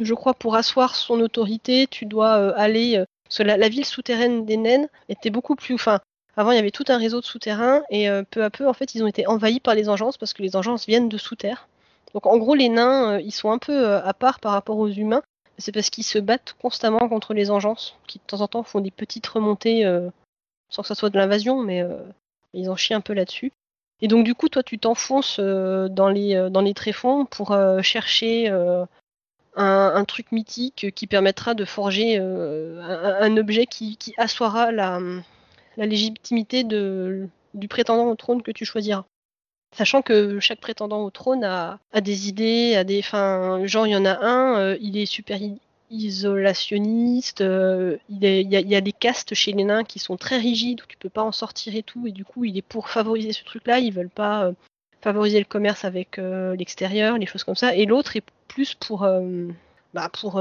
[0.00, 3.02] je crois, pour asseoir son autorité, tu dois aller.
[3.28, 5.74] Parce que la, ville souterraine des naines était beaucoup plus.
[5.74, 6.00] Enfin,
[6.36, 7.82] avant, il y avait tout un réseau de souterrains.
[7.90, 10.42] Et peu à peu, en fait, ils ont été envahis par les engences parce que
[10.42, 11.68] les engences viennent de sous terre.
[12.14, 15.22] Donc, en gros, les nains, ils sont un peu à part par rapport aux humains.
[15.58, 18.80] C'est parce qu'ils se battent constamment contre les engences, qui de temps en temps font
[18.80, 19.84] des petites remontées
[20.68, 21.96] sans que ça soit de l'invasion, mais euh,
[22.52, 23.52] ils en chient un peu là-dessus.
[24.00, 27.56] Et donc du coup, toi, tu t'enfonces euh, dans les euh, dans les tréfonds pour
[27.82, 28.50] chercher
[29.58, 35.00] un, truc mythique qui permettra de forger un, objet qui, assoira la,
[35.76, 39.04] légitimité de, du prétendant au trône que tu choisiras.
[39.76, 43.96] Sachant que chaque prétendant au trône a, des idées, a des, enfin, genre il y
[43.96, 45.38] en a un, il est super
[45.90, 47.40] isolationniste.
[47.40, 50.80] il, y a, il, y a, des castes chez les nains qui sont très rigides
[50.82, 53.32] où tu peux pas en sortir et tout, et du coup il est pour favoriser
[53.32, 53.78] ce truc-là.
[53.78, 54.52] Ils veulent pas
[55.00, 57.74] favoriser le commerce avec l'extérieur, les choses comme ça.
[57.74, 59.08] Et l'autre est plus pour,
[59.94, 60.40] bah, pour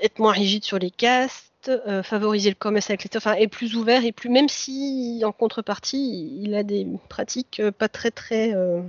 [0.00, 3.76] être moins rigide sur les castes, euh, favoriser le commerce avec les enfin, est plus
[3.76, 8.54] ouvert et plus, même si en contrepartie, il a des pratiques euh, pas très très.
[8.54, 8.80] Euh,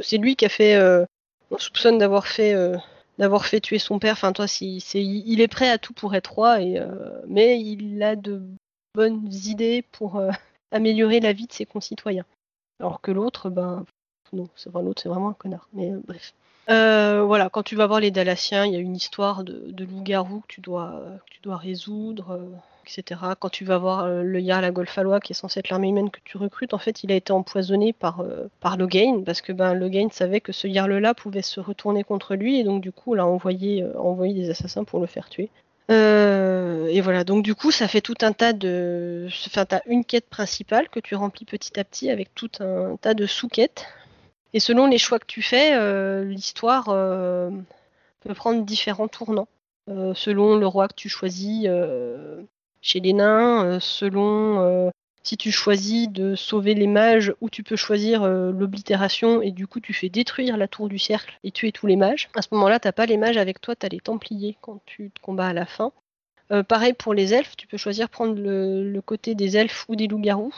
[0.00, 0.78] c'est lui qui a fait.
[1.50, 2.54] on soupçonne d'avoir fait.
[3.18, 4.12] d'avoir fait tuer son père.
[4.12, 6.80] Enfin, toi, si, c'est, il est prêt à tout pour être roi, et,
[7.26, 8.42] mais il a de
[8.94, 10.22] bonnes idées pour
[10.70, 12.26] améliorer la vie de ses concitoyens.
[12.80, 13.84] Alors que l'autre, ben,
[14.32, 15.68] non, c'est l'autre, c'est vraiment un connard.
[15.72, 16.34] Mais bref.
[16.70, 20.40] Euh, voilà, quand tu vas voir les Dalatiens, il y a une histoire de, loup-garou
[20.40, 21.00] que tu dois,
[21.46, 22.46] résoudre, euh,
[22.84, 23.20] etc.
[23.40, 26.10] Quand tu vas voir euh, le Jarl à Golfalois, qui est censé être l'armée humaine
[26.10, 28.22] que tu recrutes, en fait, il a été empoisonné par,
[28.76, 32.64] Logain, parce que ben, Logain savait que ce Jarl-là pouvait se retourner contre lui, et
[32.64, 35.48] donc du coup, il a envoyé, envoyé des assassins pour le faire tuer.
[35.88, 39.28] et voilà, donc du coup, ça fait tout un tas de.
[39.46, 43.14] Enfin, t'as une quête principale que tu remplis petit à petit avec tout un tas
[43.14, 43.86] de sous-quêtes
[44.54, 47.50] et selon les choix que tu fais, euh, l'histoire euh,
[48.20, 49.48] peut prendre différents tournants.
[49.90, 51.66] Euh, selon le roi que tu choisis
[52.80, 58.26] chez les nains, selon si tu choisis de sauver les mages ou tu peux choisir
[58.26, 61.96] l'oblitération et du coup tu fais détruire la tour du cercle et tuer tous les
[61.96, 62.28] mages.
[62.34, 65.10] À ce moment-là, t'as pas les mages avec toi, tu as les templiers quand tu
[65.10, 65.92] te combats à la fin.
[66.68, 70.54] pareil pour les elfes, tu peux choisir prendre le, côté des elfes ou des loups-garous.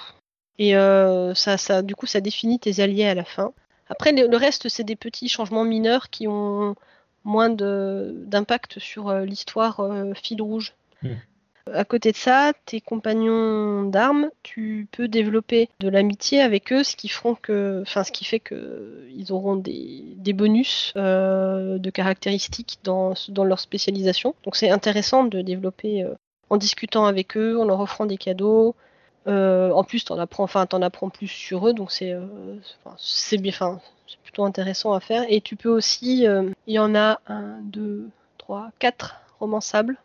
[0.58, 3.52] Et ça, ça, du coup, ça définit tes alliés à la fin.
[3.90, 6.76] Après, le, reste, c'est des petits changements mineurs qui ont
[7.24, 10.74] moins d'impact sur euh, l'histoire euh, fil rouge.
[11.02, 11.14] Hmm.
[11.74, 16.96] À côté de ça, tes compagnons d'armes, tu peux développer de l'amitié avec eux, ce
[16.96, 22.78] qui feront que, enfin, ce qui fait que ils auront des, bonus euh, de caractéristiques
[22.82, 24.34] dans, dans leur spécialisation.
[24.44, 26.06] Donc c'est intéressant de développer
[26.48, 28.74] en discutant avec eux, en leur offrant des cadeaux,
[29.26, 32.26] euh, en plus, t'en apprends, enfin, t'en apprends plus sur eux, donc c'est, euh,
[33.38, 35.24] bien, enfin, c'est plutôt intéressant à faire.
[35.28, 39.96] Et tu peux aussi, euh, il y en a un, deux, trois, quatre romançables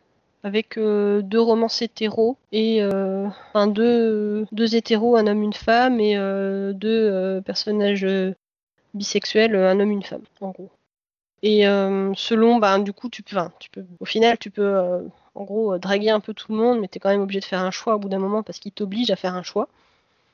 [0.44, 6.16] avec deux romances hétéros et enfin, deux, deux hétéros, un homme, une femme, et
[6.76, 8.06] deux personnages
[8.94, 10.70] bisexuels, un homme, une femme, en gros.
[11.42, 11.64] Et
[12.16, 15.80] selon, ben, du coup, tu peux, tu peux, au final, tu peux en gros, euh,
[15.80, 17.72] draguer un peu tout le monde, mais tu es quand même obligé de faire un
[17.72, 19.68] choix au bout d'un moment parce qu'il t'oblige à faire un choix.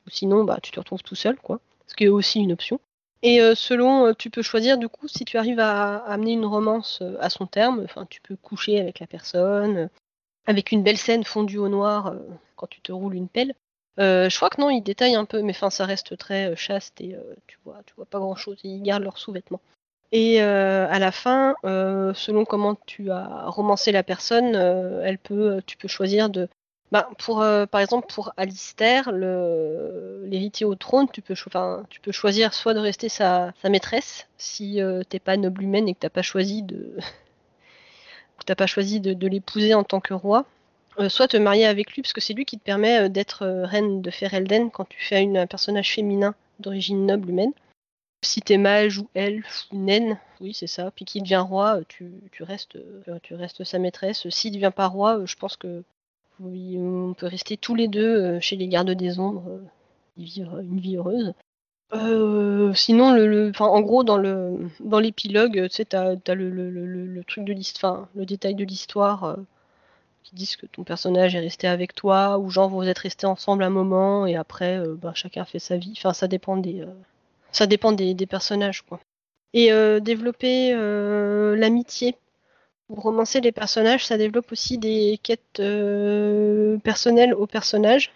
[0.06, 1.60] Ou sinon, bah, tu te retrouves tout seul, quoi.
[1.86, 2.80] Ce qui est aussi une option.
[3.22, 6.46] Et euh, selon, euh, tu peux choisir du coup si tu arrives à, amener une
[6.46, 7.82] romance à son terme.
[7.84, 9.90] Enfin, tu peux coucher avec la personne,
[10.46, 12.14] avec une belle scène fondue au noir
[12.56, 13.54] quand tu te roules une pelle.
[13.98, 17.58] je crois que non, ils détaillent un peu, mais ça reste très chaste et tu
[17.64, 18.58] vois, tu vois pas grand chose.
[18.64, 19.60] Ils gardent leurs sous-vêtements.
[20.12, 25.16] Et euh, à la fin, euh, selon comment tu as romancé la personne, euh, elle
[25.18, 26.48] peut, tu peux choisir de.
[26.92, 27.38] Bah, pour,
[27.70, 31.32] par exemple, pour Alistair, l'héritier au trône, tu peux,
[31.88, 36.00] tu peux choisir soit de rester sa, maîtresse si t'es pas noble humaine et que
[36.00, 36.94] t'as pas choisi de,
[38.44, 40.44] t'as pas choisi de, l'épouser en tant que roi,
[41.08, 44.10] soit te marier avec lui parce que c'est lui qui te permet d'être reine de
[44.10, 47.52] Ferelden quand tu fais un personnage féminin d'origine noble humaine.
[48.24, 52.12] Si t'es mage ou elfe ou naine, oui c'est ça, puis qu'il devient roi, tu,
[52.40, 54.28] restes, euh, tu restes sa maîtresse.
[54.30, 55.82] S'il devient pas roi, euh, je pense que
[56.40, 59.60] on peut rester tous les deux euh, chez les gardes des ombres
[60.18, 61.34] et vivre une vie heureuse.
[62.76, 67.52] sinon, le, en gros, dans le dans l'épilogue, tu sais, t'as, as le, truc de
[67.52, 69.36] l'histoire, le détail de l'histoire
[70.22, 73.64] qui disent que ton personnage est resté avec toi, ou genre vous êtes restés ensemble
[73.64, 75.94] un moment et après, bah, chacun fait sa vie.
[75.96, 76.84] Enfin, ça dépend des
[77.52, 78.98] ça dépend des, personnages, quoi.
[79.54, 82.16] Et euh, développer euh, l'amitié
[82.88, 88.12] pour romancer les personnages, ça développe aussi des quêtes euh, personnelles aux personnages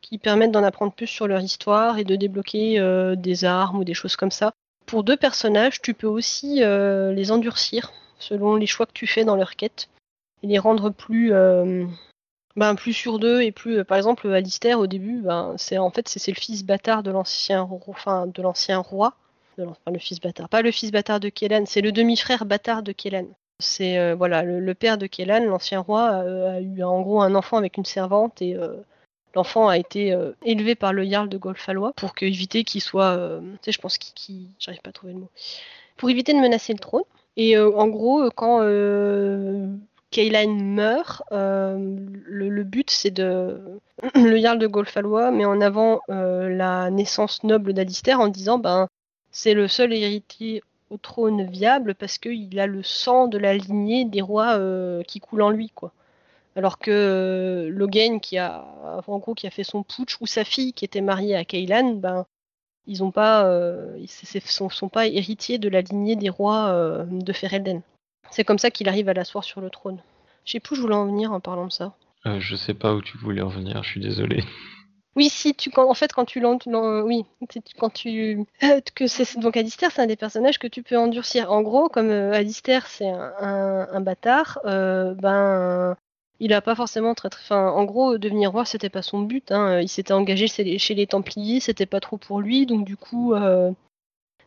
[0.00, 2.80] qui permettent d'en apprendre plus sur leur histoire et de débloquer
[3.16, 4.52] des armes ou des choses comme ça.
[4.84, 9.36] Pour deux personnages, tu peux aussi les endurcir selon les choix que tu fais dans
[9.36, 9.88] leur quête
[10.42, 11.32] et les rendre plus
[12.56, 15.90] ben, plus sur deux et plus euh, par exemple Alistair au début ben, c'est en
[15.90, 19.14] fait c'est le fils bâtard de l'ancien enfin de l'ancien roi
[19.58, 20.48] de le fils bâtard.
[20.48, 23.26] Pas le fils bâtard de Kellan c'est le demi-frère bâtard de Kellan
[23.58, 27.34] c'est euh, voilà le, père de Kellan l'ancien roi euh, a eu en gros un
[27.34, 28.56] enfant avec une servante et
[29.34, 33.72] l'enfant a été élevé par le jarl de Golfalois pour éviter qu'il soit tu sais
[33.72, 35.30] je pense qu'il j'arrive pas à trouver le mot.
[35.96, 37.04] Pour éviter de menacer le trône.
[37.38, 38.60] Et en gros quand
[40.12, 43.80] Kayline meurt, le, but c'est de.
[44.14, 48.88] le Jarl de Golfalois met en avant la naissance noble d'Alistair en disant ben,
[49.32, 54.04] c'est le seul héritier au trône viable parce qu'il a le sang de la lignée
[54.04, 54.58] des rois
[55.06, 55.72] qui coule en lui.
[56.54, 58.64] Alors que Logain, qui a,
[59.06, 61.94] en gros, qui a fait son putsch, ou sa fille qui était mariée à Kaylan,
[61.94, 62.26] ben,
[62.86, 63.98] ils ont pas, euh,
[64.44, 67.82] sont, pas héritiers de la lignée des rois euh, de Ferelden.
[68.32, 70.00] C'est comme ça qu'il arrive à l'asseoir sur le trône.
[70.44, 71.94] Je sais plus où je voulais en venir en parlant de ça.
[72.26, 74.42] Euh, je sais pas où tu voulais en venir, je suis désolé.
[75.14, 76.56] Oui, si tu en fait quand tu l'en
[77.02, 77.26] oui,
[77.78, 78.46] quand tu
[78.94, 81.52] que c'est donc Alistair, c'est un des personnages que tu peux endurcir.
[81.52, 85.94] En gros, comme Alistair c'est un, un, bâtard, ben
[86.42, 89.80] il a pas forcément très, très en gros devenir roi c'était pas son but hein.
[89.80, 93.70] il s'était engagé chez les Templiers c'était pas trop pour lui donc du coup euh,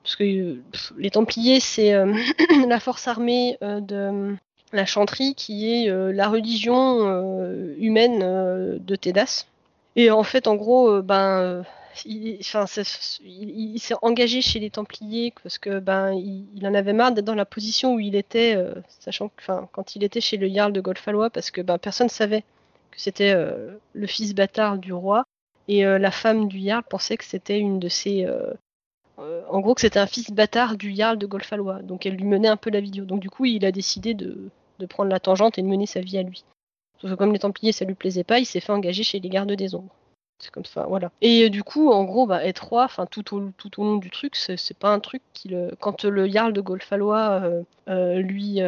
[0.06, 0.58] parce que
[0.98, 2.13] les Templiers c'est euh,
[2.68, 4.36] la force armée euh, de
[4.72, 7.00] la chanterie qui est la religion
[7.78, 8.20] humaine
[8.80, 9.46] de Tédas
[9.96, 11.63] et en fait en gros ben
[12.04, 12.44] il,
[13.80, 17.46] s'est engagé chez les Templiers parce que ben il, en avait marre d'être dans la
[17.46, 21.30] position où il était, euh, sachant que quand il était chez le Jarl de Golfalois,
[21.30, 22.41] parce que ben personne savait
[22.91, 25.26] que c'était euh, le fils bâtard du roi.
[25.68, 28.28] Et euh, la femme du Jarl pensait que c'était une de ses
[29.17, 32.47] en gros que c'était un fils bâtard du Jarl de Golfalois, donc elle lui menait
[32.47, 33.06] un peu la vidéo.
[33.06, 34.49] Donc du coup, il a décidé de,
[34.80, 36.43] de prendre la tangente et de mener sa vie à lui.
[36.99, 39.30] Sauf que comme les Templiers ça lui plaisait pas, il s'est fait engager chez les
[39.30, 39.95] gardes des ombres.
[40.39, 41.12] C'est comme ça, voilà.
[41.21, 43.39] Et euh, du coup, en gros, bah, être roi, tout au,
[43.78, 45.54] long du truc, c'est pas un truc qui.
[45.80, 48.60] Quand le Jarl de Golfalois euh, euh, lui,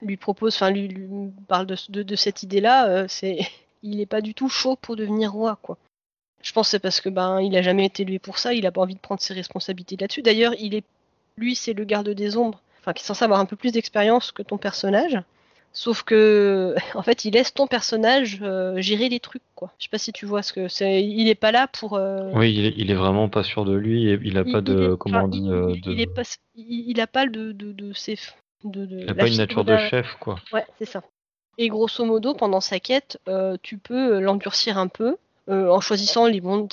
[0.00, 0.94] lui propose, enfin lui,
[1.48, 3.38] parle de, de, cette idée-là, c'est
[3.82, 5.76] il est pas du tout chaud pour devenir roi, quoi.
[6.42, 8.66] Je pense que c'est parce que ben il a jamais été élevé pour ça, il
[8.66, 10.22] a pas envie de prendre ses responsabilités là-dessus.
[10.22, 10.84] D'ailleurs, il est,
[11.36, 14.32] lui, c'est le garde des ombres, enfin qui est censé avoir un peu plus d'expérience
[14.32, 15.18] que ton personnage.
[15.74, 19.72] Sauf que, en fait, il laisse ton personnage euh, gérer les trucs, quoi.
[19.78, 21.02] Je sais pas si tu vois ce que c'est.
[21.02, 21.94] Il est pas là pour.
[21.94, 24.08] Euh, oui, il est, il est, vraiment pas sûr de lui.
[24.08, 24.94] Et il a pas de.
[24.94, 25.90] comment il, de...
[25.90, 26.22] il, est pas,
[26.54, 28.18] il, a pas de, de, de ses.
[28.64, 30.36] De, il a pas une nature de chef, quoi.
[30.52, 31.02] Ouais, c'est ça.
[31.58, 35.16] Et grosso modo, pendant sa quête, euh, tu peux l'endurcir un peu.
[35.52, 36.66] En choisissant les bons,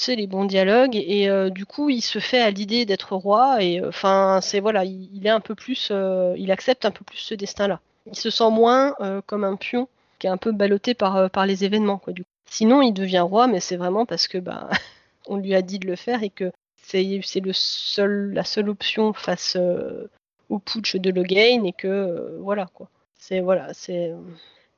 [0.46, 4.86] dialogues et du coup il se fait à l'idée d'être roi et enfin c'est voilà
[4.86, 5.92] il, est un peu plus
[6.38, 7.80] il accepte un peu plus ce destin là
[8.12, 9.88] il se sent moins euh, comme un pion
[10.18, 11.98] qui est un peu ballotté par, euh, par les événements.
[11.98, 12.30] Quoi, du coup.
[12.46, 14.70] Sinon, il devient roi, mais c'est vraiment parce que bah,
[15.28, 19.14] on lui a dit de le faire et que c'est le seul, la seule option
[19.14, 20.10] face euh,
[20.50, 22.90] au putsch de Logain et que voilà quoi.
[23.14, 24.12] C'est voilà, c'est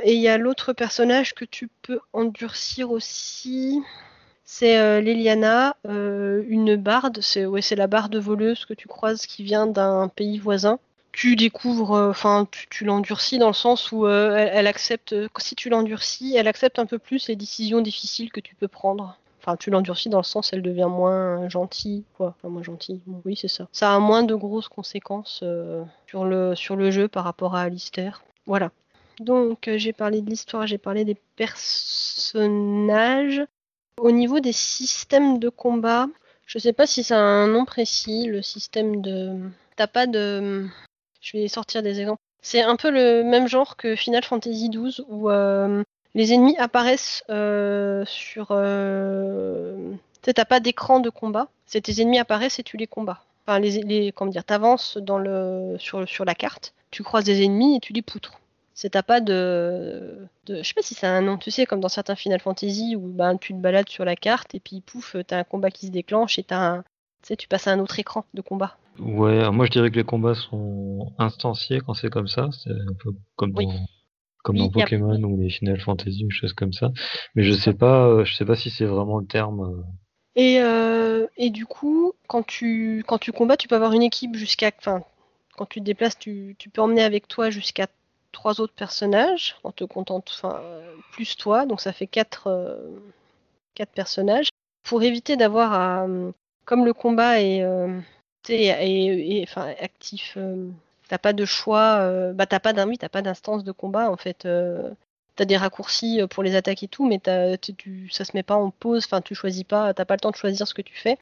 [0.03, 3.81] et il y a l'autre personnage que tu peux endurcir aussi.
[4.43, 7.19] C'est Liliana, une barde.
[7.21, 10.77] C'est ouais, c'est la barde voleuse que tu croises qui vient d'un pays voisin
[11.11, 15.69] tu découvres, euh, enfin, tu, l'endurcis dans le sens où euh, elle, accepte, si tu
[15.69, 19.17] l'endurcis, elle accepte un peu plus les décisions difficiles que tu peux prendre.
[19.41, 22.35] Enfin, tu l'endurcis dans le sens, elle devient moins gentille, quoi.
[22.37, 23.01] Enfin, moins gentille.
[23.25, 23.67] oui, c'est ça.
[23.71, 27.61] Ça a moins de grosses conséquences euh, sur le sur le jeu par rapport à
[27.61, 28.23] Alistair.
[28.45, 28.71] Voilà.
[29.21, 33.41] Donc, j'ai parlé de l'histoire, j'ai parlé des personnages.
[33.97, 36.07] Au niveau des systèmes de combat,
[36.47, 39.37] je sais pas si ça a un nom précis, le système de.
[39.75, 40.67] T'as pas de
[41.21, 42.21] je vais sortir des exemples.
[42.41, 45.83] C'est un peu le même genre que Final Fantasy XII où euh,
[46.15, 48.47] les ennemis apparaissent euh, sur.
[48.49, 49.93] Euh...
[50.23, 51.47] T'as pas d'écran de combat.
[51.65, 53.23] C'est tes ennemis apparaissent et tu les combats.
[53.45, 57.43] Enfin, les, les comment dire, t'avances dans le sur sur la carte, tu croises des
[57.43, 58.40] ennemis et tu les poutres.
[58.73, 61.81] C'est t'as pas de, de, je sais pas si c'est un nom, tu sais, comme
[61.81, 65.15] dans certains Final Fantasy où ben tu te balades sur la carte et puis pouf,
[65.27, 67.79] t'as un combat qui se déclenche et t'as un, tu sais, tu passes à un
[67.79, 68.77] autre écran de combat.
[68.99, 72.49] Ouais, moi je dirais que les combats sont instanciés quand c'est comme ça.
[72.51, 73.71] C'est un peu comme dans,
[74.43, 76.91] comme dans Pokémon ou les Final Fantasy ou choses comme ça.
[77.35, 79.61] Mais je sais pas, euh, je sais pas si c'est vraiment le terme.
[79.61, 79.83] Euh.
[80.35, 84.35] Et, euh, et du coup, quand tu, quand tu combats, tu peux avoir une équipe
[84.35, 84.71] jusqu'à.
[84.77, 85.03] Enfin,
[85.57, 87.87] quand tu te déplaces, tu, tu peux emmener avec toi jusqu'à
[88.31, 90.61] trois autres personnages en te enfin,
[91.11, 91.65] plus toi.
[91.65, 92.79] Donc ça fait quatre,
[93.75, 94.49] quatre personnages.
[94.83, 96.07] Pour éviter d'avoir à.
[96.65, 97.63] Comme le combat est
[98.49, 100.33] et, enfin, actif.
[100.37, 100.69] Euh,
[101.07, 104.45] t'as pas de choix, euh, bah t'as pas t'as pas d'instance de combat en fait.
[104.45, 104.91] Euh,
[105.35, 107.19] t'as des raccourcis pour les attaques et tout, mais
[107.59, 109.05] tu, ça se met pas en pause.
[109.05, 111.17] Enfin, tu choisis pas, t'as pas le temps de choisir ce que tu fais.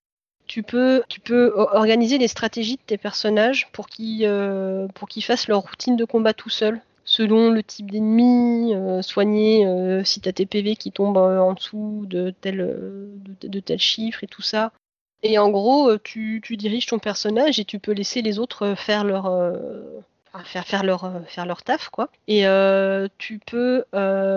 [0.48, 4.28] Tu peux, tu peux organiser les stratégies de tes personnages pour qu'ils,
[4.96, 9.66] pour qu'ils fassent leur routine de combat tout seuls selon le type d'ennemi, soigner
[10.06, 14.28] si t'as tes PV qui tombent en dessous de tel, de, de, tel chiffre et
[14.28, 14.72] tout ça.
[15.22, 18.76] Et en gros, euh, tu, diriges ton personnage et tu peux laisser les autres euh,
[18.76, 19.82] faire leur, euh,
[20.46, 22.10] faire leur faire leur taf quoi.
[22.28, 22.44] Et
[23.18, 23.84] tu peux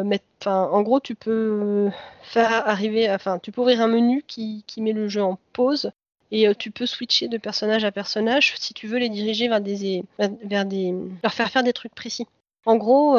[0.05, 1.91] mettre, en gros tu peux
[2.23, 5.93] faire arriver, enfin tu peux ouvrir un menu qui, qui met le jeu en pause
[6.31, 10.03] et tu peux switcher de personnage à personnage si tu veux les diriger vers des
[10.18, 12.27] vers des leur faire faire des trucs précis.
[12.66, 13.18] En gros,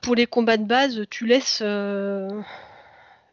[0.00, 1.62] pour les combats de base, tu laisses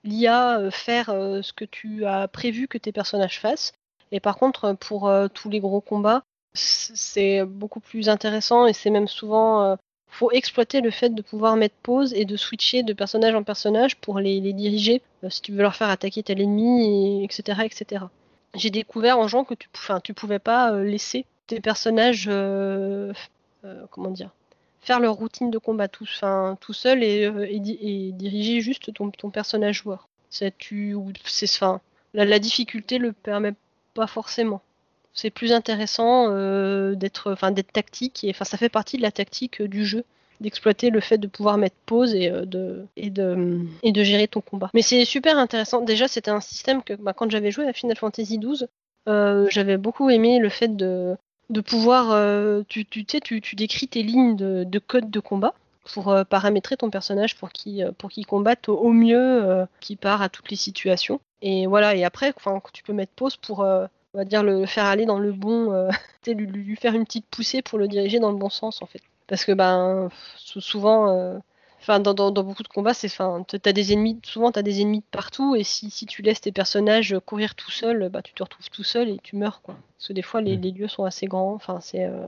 [0.04, 3.74] l'IA faire ce que tu as prévu que tes personnages fassent.
[4.12, 6.24] Et par contre, pour tous les gros combats,
[6.54, 9.64] c'est beaucoup plus intéressant et c'est même souvent.
[9.64, 9.76] Euh,
[10.08, 13.96] faut exploiter le fait de pouvoir mettre pause et de switcher de personnage en personnage
[13.96, 17.62] pour les, diriger euh, si tu veux leur faire attaquer tel ennemi, etc.
[17.64, 18.06] etc.
[18.54, 19.70] J'ai découvert en jouant que tu,
[20.04, 22.30] tu pouvais pas euh, laisser tes personnages.
[23.92, 24.32] comment dire
[24.82, 30.08] faire leur routine de combat tout, seul et, et, diriger juste ton, personnage joueur.
[30.58, 31.82] Tu, enfin,
[32.14, 33.54] la, la difficulté le permet
[33.94, 34.62] pas forcément
[35.14, 37.36] c'est plus intéressant euh, d'être,
[37.74, 40.04] tactique et ça fait partie de la tactique euh, du jeu
[40.40, 44.72] d'exploiter le fait de pouvoir mettre pause euh, et de gérer ton combat.
[44.74, 45.82] Mais c'est super intéressant.
[45.82, 48.66] Déjà, c'était un système que bah, quand j'avais joué à Final Fantasy XII,
[49.06, 51.16] j'avais beaucoup aimé le fait de,
[51.50, 52.66] de pouvoir.
[52.68, 55.54] tu, tu, tu, tu décris tes lignes de, de code de combat
[55.94, 60.50] pour paramétrer ton personnage pour qu'il pour qu'il combatte au, mieux, qu'il part à toutes
[60.50, 61.20] les situations.
[61.42, 62.34] Et voilà, et après,
[62.72, 63.66] tu peux mettre pause pour
[64.14, 65.90] on va dire le faire aller dans le bon, euh,
[66.28, 69.02] lui, lui, faire une petite poussée pour le diriger dans le bon sens en fait.
[69.28, 71.38] Parce que ben souvent, euh,
[71.82, 75.04] enfin dans, dans, beaucoup de combats, c'est, enfin, t'as des ennemis, souvent t'as des ennemis
[75.12, 78.70] partout et si, si tu laisses tes personnages courir tout seuls, bah tu te retrouves
[78.70, 79.76] tout seul et tu meurs quoi.
[79.98, 80.62] Parce que des fois les, mm.
[80.62, 82.06] les lieux sont assez grands, enfin c'est.
[82.06, 82.28] Euh,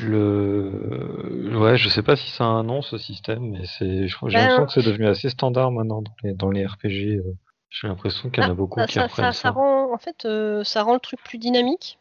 [0.00, 4.16] le ouais, je sais pas si ça a un nom ce système, mais c'est, j'ai
[4.22, 7.22] ben, l'impression que c'est devenu assez standard maintenant dans les, dans les RPG.
[7.70, 9.50] J'ai l'impression qu'il y en a ah, beaucoup qui ça, ça.
[9.50, 11.98] rend, en fait, euh, ça rend le truc plus dynamique.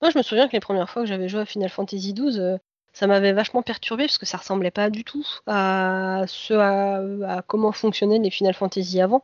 [0.00, 2.38] Moi, je me souviens que les premières fois que j'avais joué à Final Fantasy XII,
[2.38, 2.58] euh,
[2.96, 7.70] ça m'avait vachement perturbé parce que ça ressemblait pas du tout à ce à, comment
[7.70, 9.22] fonctionnaient les Final Fantasy avant.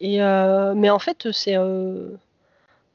[0.00, 1.56] Et euh, mais en fait, c'est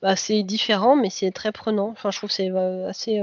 [0.01, 1.89] bah, différent, mais c'est très prenant.
[1.89, 3.17] Enfin, je trouve que c'est assez.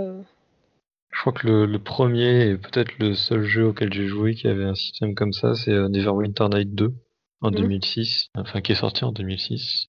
[1.10, 4.46] Je crois que le, le premier et peut-être le seul jeu auquel j'ai joué qui
[4.46, 6.94] avait un système comme ça, c'est Neverwinter Night 2
[7.40, 8.40] en 2006, mmh.
[8.40, 9.88] enfin qui est sorti en 2006.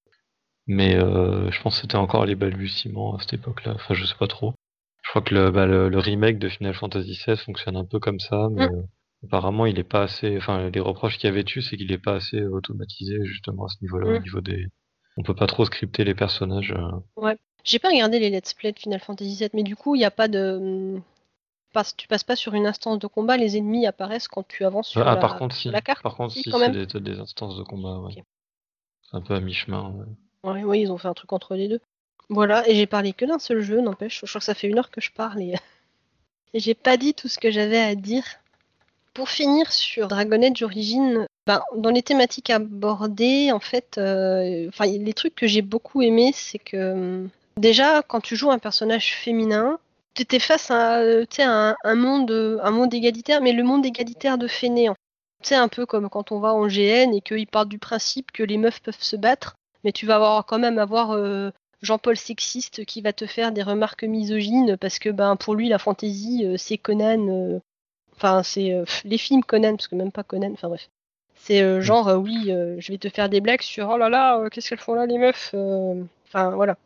[0.66, 3.74] Mais euh, je pense que c'était encore les balbutiements à cette époque-là.
[3.76, 4.55] Enfin, je sais pas trop.
[5.14, 8.20] Je crois que le, bah, le, remake de Final Fantasy XVI fonctionne un peu comme
[8.20, 8.74] ça, mais mmh.
[8.74, 8.82] euh,
[9.26, 10.36] apparemment il est pas assez.
[10.38, 13.68] Enfin, les reproches qu'il y avait dessus, c'est qu'il est pas assez automatisé justement à
[13.68, 14.24] ce niveau-là, au mmh.
[14.24, 14.66] niveau des.
[15.18, 16.72] On peut pas trop scripter les personnages.
[16.76, 17.22] Euh.
[17.22, 17.38] Ouais.
[17.64, 20.05] J'ai pas regardé les let's play de Final Fantasy VII, mais du coup, il n'y
[20.05, 20.99] a pas de
[21.95, 25.01] tu passes pas sur une instance de combat, les ennemis apparaissent quand tu avances sur,
[25.01, 25.70] ah, la, par contre, si.
[25.70, 26.01] la carte.
[26.01, 28.01] Par contre, si, c'est des, instances de combat.
[28.11, 29.93] C'est un peu à mi-chemin.
[30.43, 31.82] oui, ils ont fait un truc entre les deux.
[32.30, 34.21] Voilà, et j'ai parlé que d'un seul jeu, n'empêche.
[34.21, 35.55] Je crois que ça fait une heure que je parle et,
[36.53, 38.24] j'ai pas dit tout ce que j'avais à dire.
[39.13, 40.65] Pour finir sur Dragon Age
[41.45, 46.57] ben, dans les thématiques abordées, en fait, euh, les trucs que j'ai beaucoup aimé, c'est
[46.57, 49.78] que déjà, quand tu joues un personnage féminin,
[50.15, 54.95] tu face à, un, un, monde, un monde égalitaire, mais le monde égalitaire de fainéants.
[55.41, 58.43] C'est un peu comme quand on va en GN et qu'ils partent du principe que
[58.43, 61.51] les meufs peuvent se battre, mais tu vas quand même avoir euh,
[61.84, 65.78] Jean-Paul sexiste qui va te faire des remarques misogynes parce que ben pour lui la
[65.78, 67.62] fantaisie euh, c'est Conan,
[68.16, 70.90] enfin c'est les films Conan parce que même pas Conan, enfin bref.
[71.36, 74.80] C'est genre oui je vais te faire des blagues sur oh là là qu'est-ce qu'elles
[74.80, 75.54] font là les meufs,
[76.28, 76.78] enfin voilà.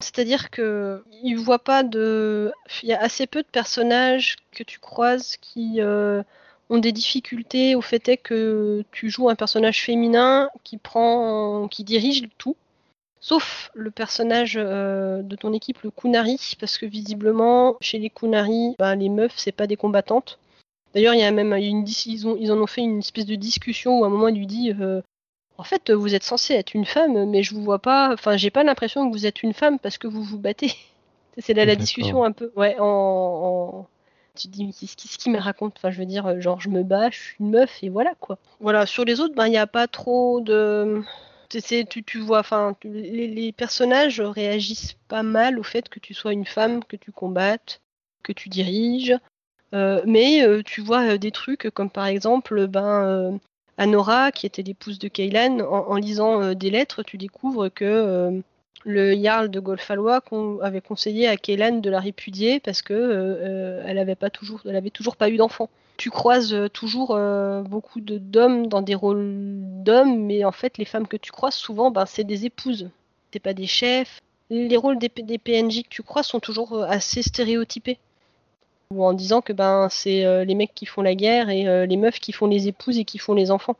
[0.00, 2.52] C'est-à-dire que il voit pas de.
[2.82, 6.22] Il y a assez peu de personnages que tu croises qui euh,
[6.70, 11.82] ont des difficultés au fait est que tu joues un personnage féminin qui prend, qui
[11.82, 12.56] dirige tout.
[13.20, 18.74] Sauf le personnage euh, de ton équipe, le Kunari, parce que visiblement, chez les Kunari,
[18.78, 20.38] ben, les meufs, c'est pas des combattantes.
[20.94, 23.98] D'ailleurs, il y a même une, ils, ils en ont fait une espèce de discussion
[23.98, 25.02] où à un moment il lui dit euh,
[25.58, 28.12] en fait, vous êtes censé être une femme, mais je vous vois pas.
[28.12, 30.72] Enfin, j'ai pas l'impression que vous êtes une femme parce que vous vous battez.
[31.38, 32.52] C'est là la discussion un peu.
[32.56, 33.86] Ouais, en.
[34.36, 35.74] Tu te dis, qu'est-ce qu'il me raconte?
[35.76, 38.38] Enfin, je veux dire, genre, je me bats, je suis une meuf et voilà quoi.
[38.60, 41.02] Voilà, sur les autres, ben, il n'y a pas trop de.
[41.48, 46.84] Tu, vois, enfin, les, personnages réagissent pas mal au fait que tu sois une femme,
[46.84, 47.80] que tu combattes,
[48.22, 49.16] que tu diriges.
[49.74, 53.38] Euh, mais euh, tu vois euh, des trucs comme par exemple, ben,
[53.78, 58.42] Anora, qui était l'épouse de Kaylan, en, lisant des lettres, tu découvres que
[58.84, 60.22] le Jarl de Golfalois
[60.62, 65.16] avait conseillé à Kaylan de la répudier parce que elle avait pas toujours, elle toujours
[65.16, 65.70] pas eu d'enfant.
[65.98, 67.18] Tu croises toujours
[67.64, 69.34] beaucoup d'hommes dans des rôles
[69.82, 72.88] d'hommes, mais en fait les femmes que tu croises souvent, ben, c'est des épouses,
[73.32, 74.20] c'est pas des chefs.
[74.48, 77.98] Les rôles des, des, PNJ que tu croises sont toujours assez stéréotypés.
[78.94, 82.20] ou en disant que ben c'est les mecs qui font la guerre et les meufs
[82.20, 83.76] qui font les épouses et qui font les enfants.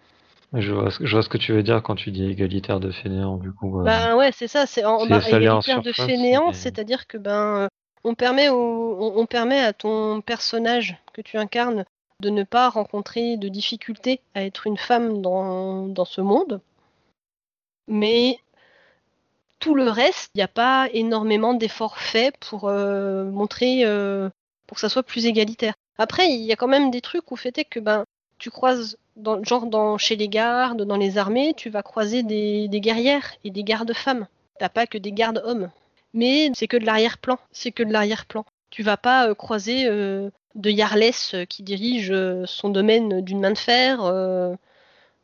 [0.54, 2.90] Je vois, ce, je vois ce que tu veux dire quand tu dis égalitaire de
[2.90, 3.82] fainéant, du coup.
[3.82, 7.68] Ben ouais, c'est ça, c'est en bah, égalitaire de fainéant, c'est-à-dire que ben
[8.04, 11.84] on permet, on, permet à ton personnage que tu incarnes
[12.20, 16.60] de ne pas rencontrer de difficultés à être une femme dans, dans ce monde.
[17.86, 18.38] Mais
[19.60, 24.28] tout le reste, il n'y a pas énormément d'efforts faits pour euh, montrer, euh,
[24.66, 25.74] pour que ça soit plus égalitaire.
[25.96, 28.04] Après, il y a quand même des trucs où fait que ben,
[28.38, 28.98] tu croises,
[29.42, 33.50] genre dans, chez les gardes, dans les armées, tu vas croiser des, des guerrières et
[33.50, 34.26] des gardes femmes.
[34.58, 35.70] T'as pas que des gardes hommes.
[36.14, 37.38] Mais c'est que de l'arrière-plan.
[37.52, 38.44] C'est que de l'arrière-plan.
[38.70, 39.86] Tu vas pas euh, croiser
[40.54, 42.12] de Yarless qui dirige
[42.46, 44.00] son domaine d'une main de fer.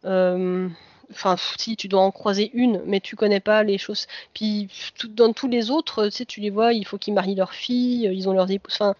[0.04, 4.06] Enfin, si tu dois en croiser une, mais tu connais pas les choses.
[4.32, 4.68] Puis
[5.08, 8.28] dans tous les autres, tu tu les vois, il faut qu'ils marient leurs filles, ils
[8.28, 8.74] ont leurs épouses.
[8.74, 8.94] Enfin,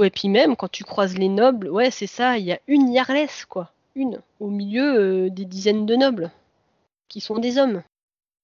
[0.00, 2.92] et puis même quand tu croises les nobles, ouais, c'est ça, il y a une
[2.92, 6.30] Yarless, quoi, une au milieu euh, des dizaines de nobles
[7.08, 7.82] qui sont des hommes.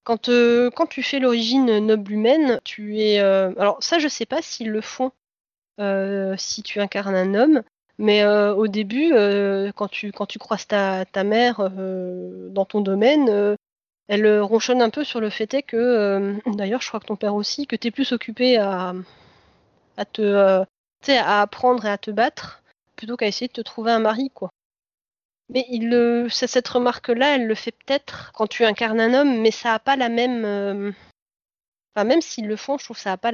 [0.03, 3.19] Quand, euh, quand tu fais l'origine noble humaine, tu es.
[3.19, 5.11] Euh, alors ça, je sais pas s'ils le font
[6.37, 7.63] si tu incarnes un homme,
[7.99, 13.57] mais euh, au début, euh, quand, tu, quand croises ta, mère euh, dans ton domaine,
[14.07, 17.67] elle ronchonne un peu sur le fait que, d'ailleurs, je crois que ton père aussi,
[17.67, 18.93] que tu es plus occupé à,
[20.13, 20.63] te,
[21.09, 22.63] à apprendre et à te battre
[22.95, 24.49] plutôt qu'à essayer de te trouver un mari, quoi.
[25.49, 25.65] Mais
[26.29, 29.97] cette remarque-là, elle le fait peut-être quand tu incarnes un homme, mais ça n'a pas
[29.97, 30.93] la même.
[31.93, 33.31] Enfin, même s'ils le font, je trouve que ça n'a pas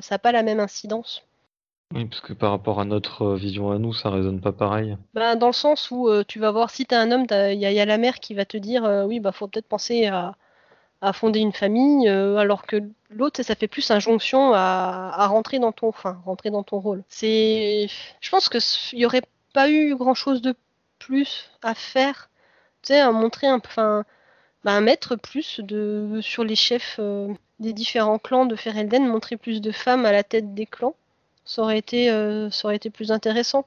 [0.00, 1.26] ça pas la même incidence.
[1.92, 4.96] Oui, parce que par rapport à notre euh, vision à nous, ça résonne pas pareil.
[5.12, 7.80] Bah, dans le sens où euh, tu vas voir, si tu un homme, il y,
[7.80, 10.34] a la mère qui va te dire euh, oui, bah faut peut-être penser à,
[11.14, 12.76] fonder une famille, alors que
[13.08, 15.92] l'autre, ça fait plus injonction à, à, rentrer dans ton,
[16.26, 17.02] rentrer dans ton rôle.
[17.08, 17.88] C'est,
[18.20, 18.58] je pense que
[18.92, 19.22] il y aurait
[19.54, 20.54] pas eu grand chose de
[20.98, 22.28] plus à faire,
[22.90, 24.04] à montrer un, enfin,
[24.62, 27.00] bah, à mettre plus de sur les chefs
[27.60, 30.94] des différents clans de Ferelden, montrer plus de femmes à la tête des clans
[31.44, 33.66] ça aurait été, euh, ça aurait été plus intéressant.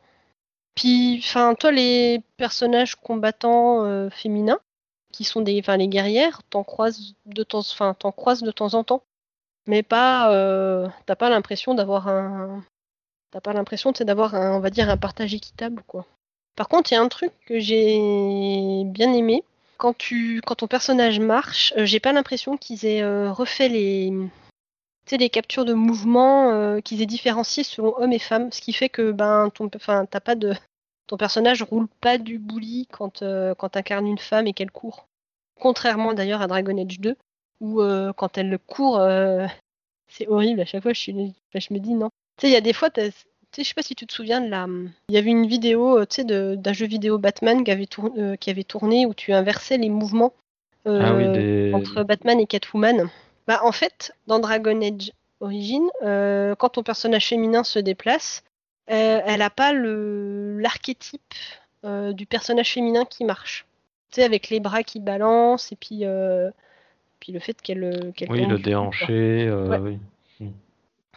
[0.75, 4.59] Puis, enfin, toi, les personnages combattants euh, féminins,
[5.11, 8.73] qui sont des, enfin, les guerrières, t'en croises de temps, enfin, t'en croises de temps
[8.73, 9.03] en temps,
[9.67, 12.63] mais pas, euh, t'as pas l'impression d'avoir un,
[13.31, 16.05] t'as pas l'impression, c'est d'avoir un, on va dire, un partage équitable, quoi.
[16.55, 19.43] Par contre, il y a un truc que j'ai bien aimé.
[19.77, 24.13] Quand tu, quand ton personnage marche, j'ai pas l'impression qu'ils aient refait les,
[25.09, 28.73] sais, les captures de mouvement euh, qu'ils aient différenciées selon hommes et femmes, ce qui
[28.73, 30.53] fait que ben ton, enfin, t'as pas de,
[31.07, 35.07] ton personnage roule pas du bouli quand euh, quand incarne une femme et qu'elle court.
[35.59, 37.15] Contrairement d'ailleurs à Dragon Age 2
[37.61, 39.01] où euh, quand elle court,
[40.07, 40.93] c'est horrible à chaque fois.
[40.93, 42.09] Je, suis, je me dis non.
[42.37, 43.13] Tu sais, il y a des fois, tu sais,
[43.57, 44.67] je sais pas si tu te souviens de la.
[45.09, 48.49] Il y avait une vidéo, tu sais, d'un jeu vidéo Batman qui avait, tourné, qui
[48.49, 50.33] avait tourné où tu inversais les mouvements
[50.85, 51.13] ah
[51.73, 53.09] entre Batman et Catwoman.
[53.47, 58.43] Bah, en fait, dans Dragon Age Origin, euh, quand ton personnage féminin se déplace,
[58.89, 61.21] euh, elle n'a pas l'archétype
[61.83, 63.65] euh, du personnage féminin qui marche.
[64.11, 66.03] Tu sais, avec les bras qui balancent et puis,
[67.19, 68.13] puis le fait qu'elle.
[68.29, 69.99] oui, le déhanché, oui.
[70.39, 70.51] Hmm.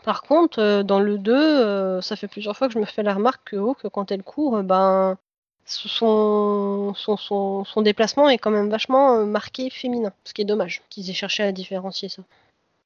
[0.05, 3.51] Par contre, dans le 2, ça fait plusieurs fois que je me fais la remarque
[3.51, 5.18] que, oh, que quand elle court, ben,
[5.67, 10.83] son, son, son, déplacement est quand même vachement euh, marqué féminin, ce qui est dommage
[10.91, 12.23] qu'ils aient cherché à différencier ça.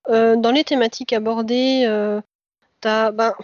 [0.08, 2.22] Euh, dans les thématiques abordées, euh,
[2.80, 3.34] t'as ben,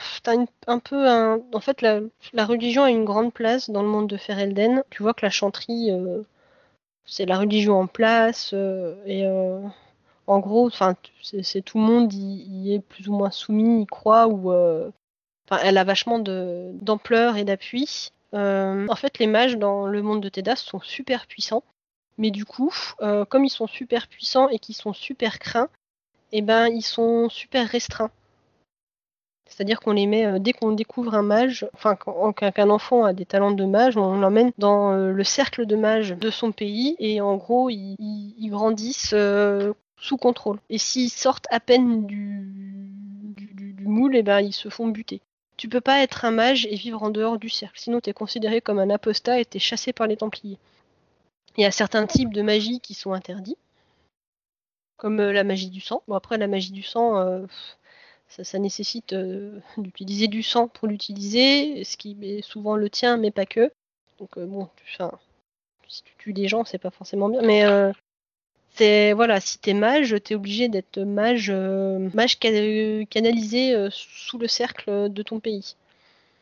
[0.67, 1.41] un peu un...
[1.53, 4.83] En fait, la, religion a une grande place dans le monde de Ferelden.
[4.91, 5.91] Tu vois que la chanterie,
[7.05, 8.55] c'est la religion en place,
[9.05, 9.27] et
[10.27, 10.71] en gros,
[11.23, 14.51] c'est tout le monde y, est plus ou moins soumis, y croit, ou...
[15.51, 18.13] elle a vachement d'ampleur et d'appui.
[18.35, 21.65] Euh, en fait, les mages dans le monde de Tedas sont super puissants.
[22.19, 22.73] Mais du coup,
[23.03, 25.69] euh, comme ils sont super puissants et qu'ils sont super craints,
[26.33, 28.11] eh ben, ils sont super restreints.
[29.49, 33.27] C'est-à-dire qu'on les met, euh, dès qu'on découvre un mage, enfin qu'un enfant a des
[33.27, 37.37] talents de mage, on l'emmène dans le cercle de mages de son pays et en
[37.37, 39.15] gros, ils, grandissent
[39.99, 40.59] sous contrôle.
[40.69, 42.53] Et s'ils sortent à peine du,
[43.85, 45.21] moule, eh ben, ils se font buter.
[45.57, 48.13] Tu peux pas être un mage et vivre en dehors du cercle, sinon tu es
[48.13, 50.59] considéré comme un apostat et t'es chassé par les Templiers.
[51.57, 53.57] Il y a certains types de magie qui sont interdits,
[54.99, 56.03] comme euh, la magie du sang.
[56.09, 57.47] Bon après la magie du sang, euh,
[58.29, 63.31] ça, nécessite euh, d'utiliser du sang pour l'utiliser, ce qui est souvent le tien, mais
[63.31, 63.73] pas que.
[64.19, 64.69] Donc bon,
[65.89, 67.65] si tu tues des gens, c'est pas forcément bien, mais
[69.15, 75.11] voilà, si t'es mage, t'es obligé d'être mage, euh, mage canalisé euh, sous le cercle
[75.11, 75.77] de ton pays.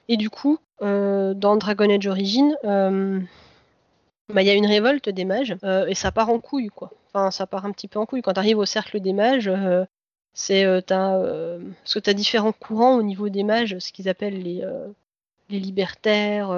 [0.08, 5.56] Et du coup, dans Dragon Age Origins, bah, il y a une révolte des mages
[5.88, 6.90] et ça part en couille, quoi.
[7.08, 8.20] Enfin, ça part un petit peu en couille.
[8.20, 9.50] Quand tu arrives au cercle des mages,
[10.34, 14.08] c'est euh, euh, parce que tu as différents courants au niveau des mages, ce qu'ils
[14.08, 14.88] appellent euh,
[15.48, 16.50] les libertaires,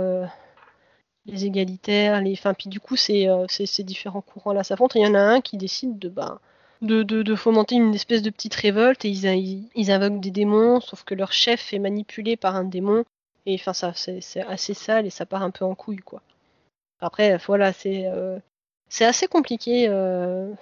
[1.27, 2.33] les égalitaires, les.
[2.33, 4.99] Enfin, puis du coup, c'est ces différents courants-là s'affrontent.
[4.99, 6.41] Il y en a un qui décide de, bah,
[6.83, 11.05] de, de, fomenter une espèce de petite révolte et ils, ils, invoquent des démons, sauf
[11.05, 13.05] que leur chef est manipulé par un démon.
[13.47, 16.23] Et enfin, ça, c'est assez sale et ça part un peu en couille, quoi.
[17.01, 18.07] Après, voilà, c'est
[18.89, 19.87] c'est assez compliqué.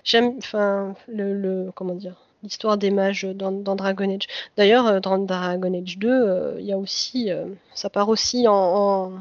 [0.04, 4.28] J'aime, enfin, le, le, comment dire, l'histoire des mages dans, Dragon Age.
[4.56, 8.46] D'ailleurs, euh, dans Dragon Age 2, euh, il y a aussi, euh, ça part aussi
[8.46, 9.12] en,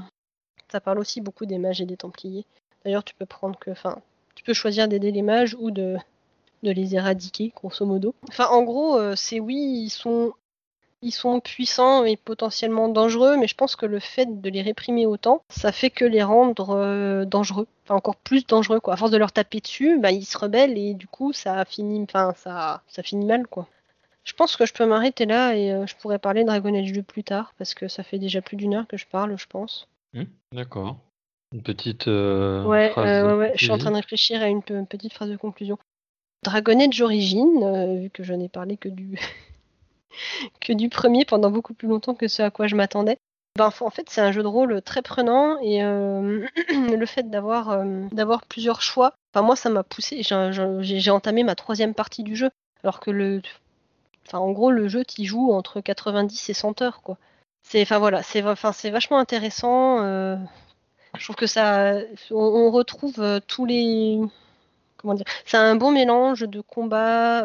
[0.74, 2.46] ça parle aussi beaucoup des mages et des templiers.
[2.84, 4.00] D'ailleurs, tu peux prendre que, enfin,
[4.36, 5.98] tu peux choisir d'aider les mages ou de,
[6.64, 8.14] les éradiquer, grosso modo.
[8.28, 10.34] Enfin, en gros, c'est oui, ils sont
[11.04, 15.06] ils sont puissants et potentiellement dangereux, mais je pense que le fait de les réprimer
[15.06, 18.94] autant, ça fait que les rendre euh, dangereux, enfin encore plus dangereux quoi.
[18.94, 22.02] À force de leur taper dessus, bah, ils se rebellent et du coup ça finit,
[22.04, 23.68] enfin ça, ça finit mal quoi.
[24.24, 26.94] Je pense que je peux m'arrêter là et euh, je pourrais parler de Dragon Age
[26.94, 29.48] 2 plus tard parce que ça fait déjà plus d'une heure que je parle, je
[29.48, 29.88] pense.
[30.14, 30.98] Mmh, d'accord.
[31.54, 34.64] Une petite euh, ouais, phrase ouais, ouais, je suis en train de réfléchir à une
[34.64, 35.78] petite phrase de conclusion.
[36.44, 39.18] Dragon Age Origin, vu que je n'ai parlé que du
[40.62, 43.18] que du premier pendant beaucoup plus longtemps que ce à quoi je m'attendais.
[43.56, 47.70] Ben, en fait, c'est un jeu de rôle très prenant et euh, le fait d'avoir
[47.70, 50.24] euh, d'avoir plusieurs choix, enfin moi ça m'a poussé.
[50.24, 52.50] J'ai entamé ma troisième partie du jeu,
[52.84, 53.44] alors que le,
[54.26, 57.18] enfin en gros le jeu tu joues entre 90 et 100 heures quoi.
[57.64, 60.02] C'est, enfin voilà, c'est, vachement intéressant.
[60.04, 60.36] Euh,
[61.18, 61.96] je trouve que ça,
[62.32, 64.20] on, retrouve tous les,
[64.98, 67.44] comment dire, c'est un bon mélange de combat,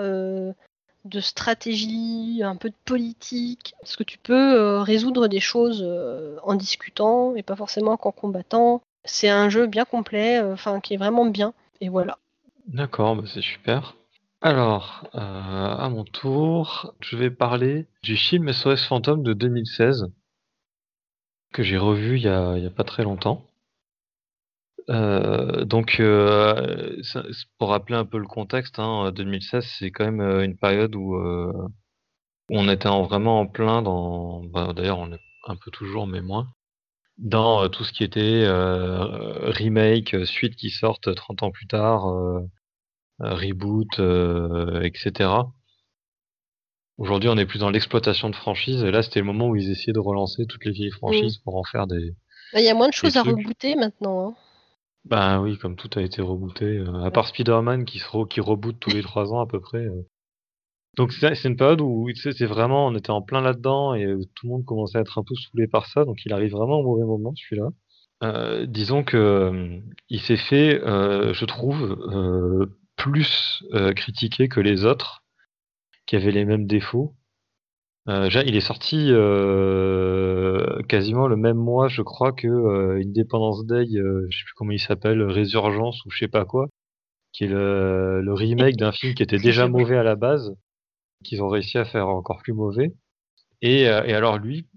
[1.08, 3.74] de stratégie, un peu de politique.
[3.82, 8.12] Est-ce que tu peux euh, résoudre des choses euh, en discutant et pas forcément qu'en
[8.12, 11.54] combattant C'est un jeu bien complet, euh, enfin qui est vraiment bien.
[11.80, 12.18] Et voilà.
[12.66, 13.96] D'accord, bah, c'est super.
[14.40, 20.06] Alors, à mon tour, je vais parler du film SOS Phantom de 2016
[21.52, 23.48] que j'ai revu il y a pas très longtemps.
[24.90, 26.96] Euh, donc, euh,
[27.58, 31.16] pour rappeler un peu le contexte, hein, 2016, c'est quand même euh, une période où,
[32.50, 36.48] on était vraiment en plein dans, bah, d'ailleurs on est un peu toujours, mais moins,
[37.18, 42.06] dans tout ce qui était remake, suite qui sortent 30 ans plus tard,
[43.20, 44.00] reboot,
[44.82, 45.30] etc.
[46.98, 49.70] Aujourd'hui, on est plus dans l'exploitation de franchises, et là, c'était le moment où ils
[49.70, 52.10] essayaient de relancer toutes les vieilles franchises pour en faire des.
[52.52, 54.28] Bah, il y a moins de choses à rebooter maintenant.
[54.28, 54.34] Hein.
[55.04, 58.78] Bah oui, comme tout a été rebooté, euh, à part Spider-Man qui se qui reboot
[58.78, 59.78] tous les trois ans à peu près.
[59.86, 60.02] Euh.
[60.96, 64.04] Donc c'est une période où c'est vraiment on était en plein là-dedans et
[64.34, 66.80] tout le monde commençait à être un peu saoulé par ça, donc il arrive vraiment
[66.80, 67.68] au mauvais moment celui-là.
[68.24, 71.98] Euh, disons que il s'est fait, je trouve,
[72.98, 73.64] plus
[73.96, 75.24] critiqué que les autres
[76.08, 77.14] qui avaient les mêmes défauts.
[78.08, 83.86] Euh, il est sorti euh, quasiment le même mois, je crois, que euh, Independence Day,
[83.96, 86.68] euh, je sais plus comment il s'appelle, Résurgence ou je sais pas quoi,
[87.32, 90.54] qui est le, remake d'un film qui était déjà mauvais à la base,
[91.22, 92.94] qu'ils ont réussi à faire encore plus mauvais.
[93.60, 94.68] Et alors lui,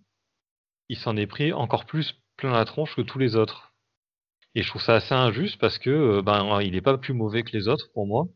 [0.90, 3.71] il s'en est pris encore plus plein la tronche que tous les autres.
[4.56, 7.56] Et je trouve ça assez injuste parce que ben il est pas plus mauvais que
[7.58, 8.28] les autres pour moi.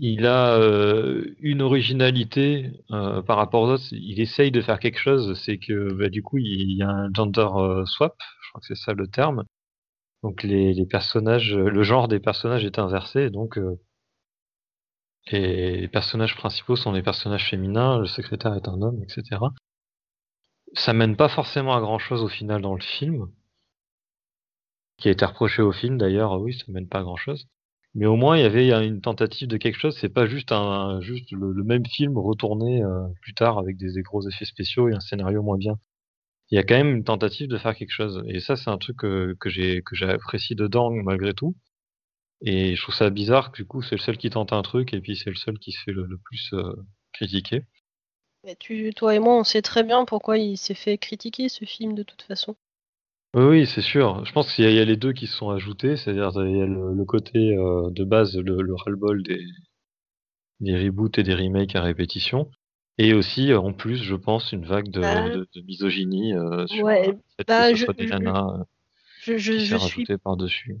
[0.00, 3.84] Il a euh, une originalité euh, par rapport aux autres.
[3.92, 7.12] Il essaye de faire quelque chose, c'est que bah, du coup il y a un
[7.14, 9.44] gender euh, swap, je crois que c'est ça le terme.
[10.22, 13.58] Donc les, les, personnages, le genre des personnages est inversé, donc
[15.32, 19.40] les personnages principaux sont des personnages féminins, le secrétaire est un homme, etc.
[20.74, 23.28] Ça mène pas forcément à grand chose au final dans le film,
[24.98, 26.40] qui a été reproché au film d'ailleurs.
[26.40, 27.46] Oui, ça mène pas à grand chose.
[27.94, 29.96] Mais au moins, il y avait une tentative de quelque chose.
[29.98, 34.88] C'est pas juste le, même film retourné euh, plus tard avec des, gros effets spéciaux
[34.90, 35.78] et un scénario moins bien.
[36.50, 38.22] Il y a quand même une tentative de faire quelque chose.
[38.28, 39.34] Et ça, c'est un truc que,
[40.04, 41.56] apprécié dedans malgré tout.
[42.42, 44.92] Et je trouve ça bizarre que du coup, c'est le seul qui tente un truc
[44.92, 46.74] et puis c'est le seul qui se fait le, plus euh,
[47.14, 47.62] critiquer.
[48.60, 51.94] Tu, toi et moi, on sait très bien pourquoi il s'est fait critiquer ce film
[51.94, 52.56] de toute façon.
[53.34, 54.24] Oui, c'est sûr.
[54.24, 56.66] Je pense qu'il y, a les deux qui se sont ajoutés, c'est-à-dire il y a
[56.66, 59.44] le, côté euh, de base, le, le ras-le-bol des,
[60.60, 62.50] des reboots et des remakes à répétition,
[62.96, 65.28] et aussi en plus, je pense, une vague de, bah.
[65.66, 68.64] misogynie euh, sur le fait bah, que ce soit des nanas
[69.20, 70.76] je, je, qui je suis, par-dessus.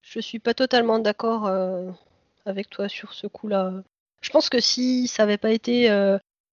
[0.00, 1.88] Je suis pas totalement d'accord euh,
[2.46, 3.84] avec toi sur ce coup-là.
[4.22, 5.88] Je pense que si ça avait pas été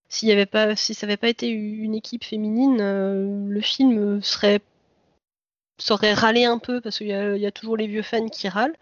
[0.10, 2.78] s'il y avait pas, si ça n'avait pas été une équipe féminine,
[3.48, 4.60] le film serait
[5.80, 8.76] saurait râler un peu parce qu'il y, a toujours les vieux fans qui râlent,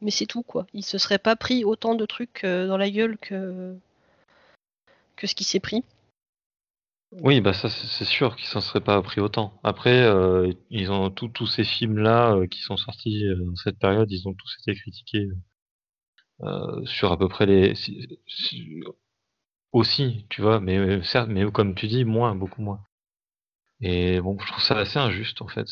[0.00, 0.66] mais c'est tout quoi.
[0.72, 3.74] Il se serait pas pris autant de trucs dans la gueule que
[5.16, 5.84] que ce qui s'est pris.
[7.12, 9.58] Oui, bah ça c'est sûr qu'ils s'en seraient pas pris autant.
[9.64, 14.10] Après, euh, ils ont tous ces films-là euh, qui sont sortis euh, dans cette période,
[14.12, 15.28] ils ont tous été critiqués
[16.86, 17.74] sur à peu près les
[19.72, 22.80] aussi, tu vois, mais certes, mais comme tu dis, moins, beaucoup moins.
[23.80, 25.66] Et bon, je trouve ça assez injuste en fait,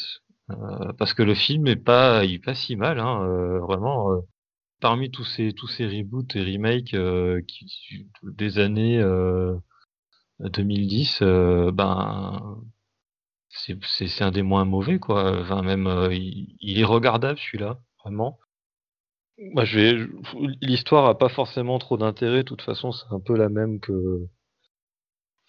[0.99, 4.23] parce que le film est pas, il est pas si mal, hein, vraiment.
[4.81, 6.97] parmi tous ces tous ces reboots et remakes
[8.23, 9.03] des années
[10.41, 12.61] 2010, euh, ben
[13.51, 15.63] c'est un des moins mauvais quoi.
[15.63, 18.39] Même euh, il, est regardable celui-là, vraiment.
[19.39, 19.97] Vais
[20.61, 22.39] l'histoire a pas forcément trop d'intérêt.
[22.39, 24.29] De toute façon c'est un peu la même que.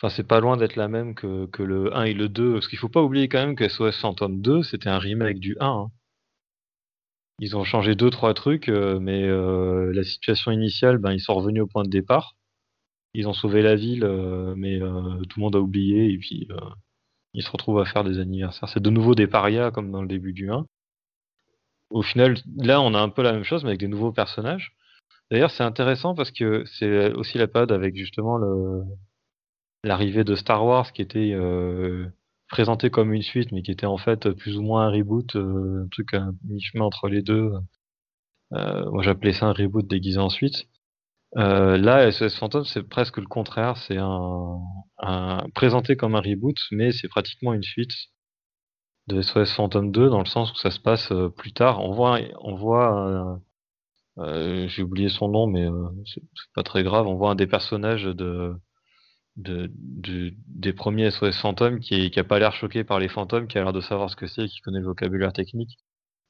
[0.02, 2.54] Enfin c'est pas loin d'être la même que, que le 1 et le 2.
[2.54, 5.58] Parce qu'il faut pas oublier quand même que SOS Phantom 2 c'était un remake du
[5.60, 5.68] 1.
[5.68, 5.92] Hein.
[7.40, 9.28] Ils ont changé deux trois trucs, euh, mais
[9.94, 12.36] la situation initiale, ben ils sont revenus au point de départ
[13.14, 16.48] ils ont sauvé la ville, euh, mais euh, tout le monde a oublié, et puis
[16.52, 16.58] euh,
[17.34, 18.70] ils se retrouvent à faire des anniversaires.
[18.70, 20.66] C'est de nouveau des parias comme dans le début du 1.
[21.92, 24.76] Au final, là, on a un peu la même chose, mais avec des nouveaux personnages.
[25.32, 28.84] D'ailleurs, c'est intéressant parce que c'est aussi la période avec justement le
[29.84, 31.36] l'arrivée de Star Wars qui était
[32.50, 35.88] présenté comme une suite, mais qui était en fait plus ou moins un reboot, un
[35.92, 37.52] truc à mi-chemin entre les deux.
[38.52, 40.68] moi, j'appelais ça un reboot déguisé en suite.
[41.38, 43.78] Euh, là, SOS Phantom, c'est presque le contraire.
[43.78, 44.60] C'est un,
[45.00, 47.92] un, présenté comme un reboot, mais c'est pratiquement une suite
[49.08, 51.82] de SOS Phantom 2 dans le sens où ça se passe euh, plus tard.
[51.82, 53.40] On voit, on voit,
[54.20, 56.22] euh, j'ai oublié son nom, mais euh, c'est
[56.56, 57.08] pas très grave.
[57.08, 58.54] On voit un des personnages de,
[59.40, 63.48] de, de des premiers SOS Phantom qui, qui a pas l'air choqué par les fantômes,
[63.48, 65.78] qui a l'air de savoir ce que c'est, qui connaît le vocabulaire technique.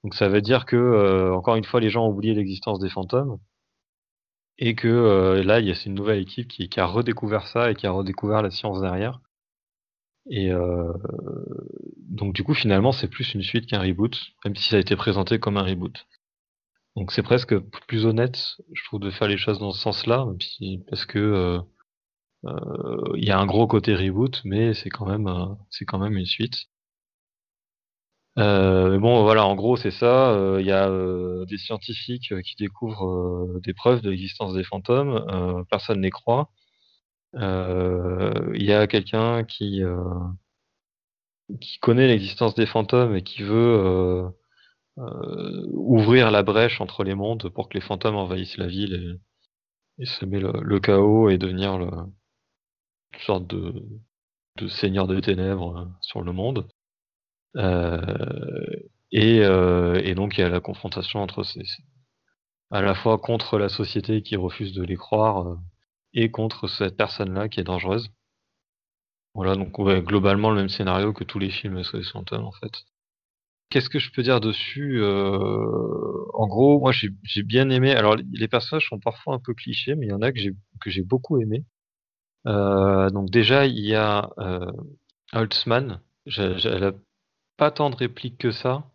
[0.04, 3.40] Donc ça veut dire que encore une fois, les gens ont oublié l'existence des fantômes
[4.60, 7.76] et que euh, là, il y a une nouvelle équipe qui, a redécouvert ça et
[7.76, 9.22] qui a redécouvert la science derrière.
[10.30, 10.94] Et euh,
[11.98, 14.96] donc du coup, finalement, c'est plus une suite qu'un reboot, même si ça a été
[14.96, 16.06] présenté comme un reboot.
[16.96, 17.58] Donc c'est presque
[17.88, 20.28] plus honnête, je trouve, de faire les choses dans ce sens-là,
[20.90, 21.60] parce que euh,
[22.44, 26.26] il y a un gros côté reboot, mais c'est quand même c'est quand même une
[26.26, 26.68] suite.
[28.38, 30.58] Euh, bon, voilà, en gros, c'est ça.
[30.60, 30.90] Il y a
[31.46, 35.66] des scientifiques qui découvrent des preuves de l'existence des fantômes.
[35.70, 36.50] personne n'y croit.
[37.34, 39.84] Il y a quelqu'un qui
[41.62, 44.32] qui connaît l'existence des fantômes et qui veut
[45.74, 49.20] ouvrir la brèche entre les mondes pour que les fantômes envahissent la ville
[50.00, 51.90] et, semer le, chaos et devenir le,
[53.18, 53.84] sorte de,
[54.58, 56.68] de seigneur des ténèbres sur le monde.
[57.58, 58.00] Euh,
[59.12, 61.64] et, euh, et, donc il y a la confrontation entre ces,
[62.72, 65.56] à la fois contre la société qui refuse de les croire euh,
[66.14, 68.10] et contre cette personne-là qui est dangereuse.
[69.36, 69.72] Voilà, donc
[70.06, 72.72] globalement le même scénario que tous les films SOS Phantom en fait.
[73.70, 77.92] Qu'est-ce que je peux dire dessus En gros, moi j'ai bien aimé.
[77.92, 80.40] Alors les personnages sont parfois un peu clichés, mais il y en a que
[80.90, 81.66] j'ai beaucoup aimé.
[82.48, 84.72] Euh, donc déjà il y a euh,
[85.34, 86.02] Holtzman.
[86.26, 86.94] Elle a
[87.58, 88.86] pas tant de répliques que ça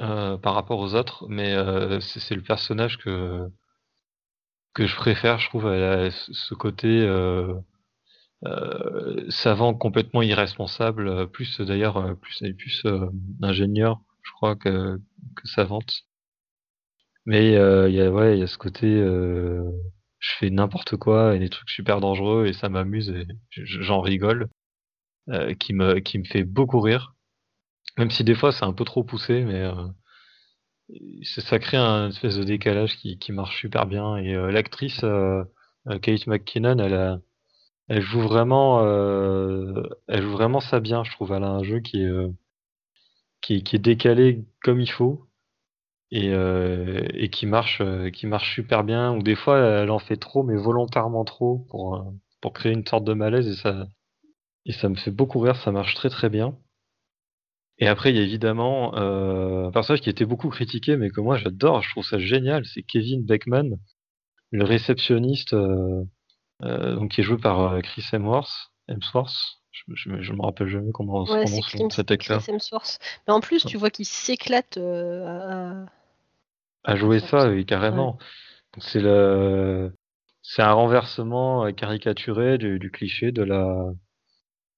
[0.00, 1.54] euh, par rapport aux autres, mais
[2.00, 3.48] c'est le personnage que
[4.74, 5.38] que je préfère.
[5.38, 7.06] Je trouve elle a ce côté
[9.30, 12.86] savant complètement irresponsable, plus d'ailleurs plus plus
[13.42, 14.98] ingénieur, je crois que,
[15.36, 16.02] que savante.
[17.26, 18.86] Mais il ouais il y a ce côté
[20.18, 24.48] je fais n'importe quoi et des trucs super dangereux et ça m'amuse et j'en rigole,
[25.58, 27.14] qui me qui me fait beaucoup rire.
[27.98, 29.88] Même si des fois c'est un peu trop poussé, mais euh,
[31.22, 34.16] ça crée un espèce de décalage qui, qui marche super bien.
[34.16, 35.44] Et euh, l'actrice euh,
[36.02, 37.20] Kate McKinnon, elle,
[37.88, 38.82] elle joue vraiment,
[40.08, 41.32] elle joue vraiment ça bien, je trouve.
[41.32, 42.04] Elle a un jeu qui,
[43.40, 45.26] qui est décalé comme il faut
[46.10, 47.82] et, et qui marche,
[48.12, 49.14] qui marche super bien.
[49.14, 52.04] Ou des fois, elle en fait trop, mais volontairement trop pour
[52.40, 53.86] pour créer une sorte de malaise et ça
[54.66, 55.56] et ça me fait beaucoup rire.
[55.56, 56.56] Ça marche très très bien.
[57.78, 61.20] Et après, il y a évidemment euh, un personnage qui était beaucoup critiqué, mais que
[61.20, 63.76] moi j'adore, je trouve ça génial, c'est Kevin Beckman,
[64.50, 66.04] le réceptionniste, euh,
[66.62, 68.70] euh, donc qui est joué par euh, Chris Hemsworth.
[68.88, 72.42] Hemsworth je, je, me rappelle jamais comment on se prononce cet acteur.
[72.48, 75.84] Mais en plus, tu vois qu'il s'éclate à...
[76.86, 78.18] à jouer ça, oui, carrément.
[78.78, 79.92] C'est le
[80.42, 83.90] c'est un renversement caricaturé du, cliché de la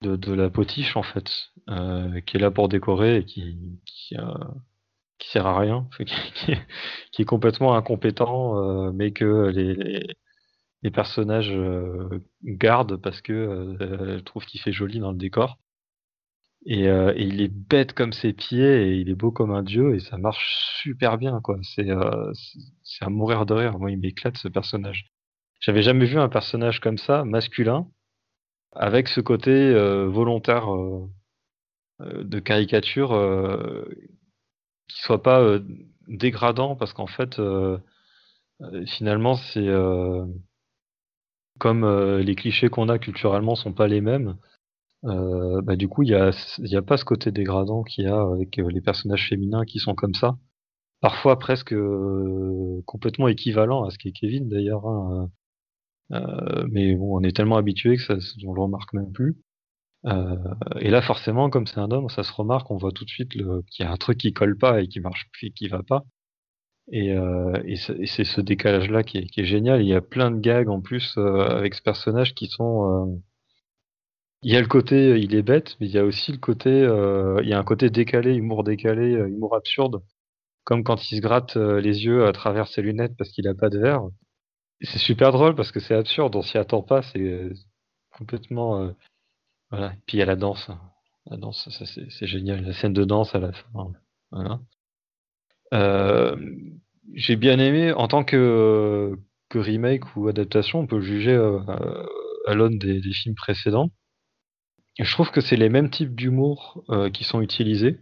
[0.02, 1.30] de, de, la potiche en fait,
[1.68, 4.22] euh, qui est là pour décorer et qui qui, euh,
[5.18, 6.54] qui sert à rien, qui,
[7.12, 10.06] qui, est complètement incompétent, euh, mais que les, les,
[10.82, 15.58] les personnages euh, gardent parce que euh, trouvent qu'il fait joli dans le décor.
[16.66, 19.94] Et, et, il est bête comme ses pieds et il est beau comme un dieu
[19.94, 20.44] et ça marche
[20.82, 21.58] super bien quoi.
[21.62, 21.88] C'est
[22.82, 23.78] c'est à mourir de rire.
[23.78, 25.06] Moi, il m'éclate ce personnage.
[25.60, 27.88] J'avais jamais vu un personnage comme ça, masculin,
[28.72, 31.10] avec ce côté euh, volontaire euh,
[32.00, 33.10] euh, de caricature
[34.88, 35.58] qui soit pas
[36.06, 37.40] dégradant parce qu'en fait
[38.86, 39.68] finalement c'est
[41.58, 44.36] comme les clichés qu'on a culturellement sont pas les mêmes
[45.02, 48.20] bah, du coup il y a, y a pas ce côté dégradant qu'il y a
[48.20, 50.36] avec les personnages féminins qui sont comme ça
[51.00, 51.74] parfois presque
[52.86, 55.30] complètement équivalent à ce qu'est Kevin d'ailleurs hein,
[56.12, 58.14] euh, mais bon, on est tellement habitué que ça,
[58.46, 59.36] on le remarque même plus.
[60.06, 60.36] Euh,
[60.80, 63.30] et là, forcément, comme c'est un homme, ça se remarque, on voit tout de suite
[63.32, 63.44] qu'il
[63.80, 66.04] y a un truc qui colle pas et qui marche et qui va pas.
[66.92, 69.82] Et, euh, et c'est ce décalage-là qui qui est, génial.
[69.82, 73.22] Il y a plein de gags en plus euh, avec ce personnage qui sont.
[74.44, 76.38] Euh, il y a le côté, il est bête, mais il y a aussi le
[76.38, 80.02] côté, il y a un côté décalé, humour décalé, humour absurde,
[80.64, 83.70] comme quand il se gratte les yeux à travers ses lunettes parce qu'il a pas
[83.70, 84.02] de verre.
[84.80, 87.52] C'est super drôle parce que c'est absurde, on s'y attend pas, c'est euh,
[88.10, 88.80] complètement.
[88.80, 88.92] Euh,
[89.70, 89.92] voilà.
[89.94, 90.70] Et puis il y a la danse.
[91.26, 92.64] La danse, ça c'est génial.
[92.64, 93.92] La scène de danse à la fin.
[94.30, 94.60] Voilà.
[95.74, 96.36] Euh,
[97.14, 99.18] J'ai bien aimé, en tant que,
[99.54, 101.60] remake ou adaptation, on peut juger euh,
[102.46, 103.90] à l'aune des, films précédents.
[104.98, 108.00] Je trouve que c'est les mêmes types d'humour euh, qui sont utilisés.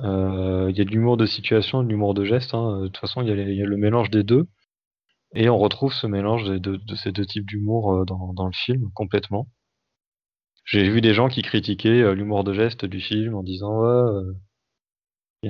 [0.00, 2.52] Il y a de l'humour de situation, de l'humour de geste.
[2.54, 2.82] Hein.
[2.82, 4.46] De toute façon, il y, a le mélange des deux.
[5.34, 9.48] Et on retrouve ce mélange de, ces deux types d'humour euh, dans, le film complètement.
[10.64, 14.34] J'ai vu des gens qui critiquaient euh, l'humour de geste du film en disant ouais,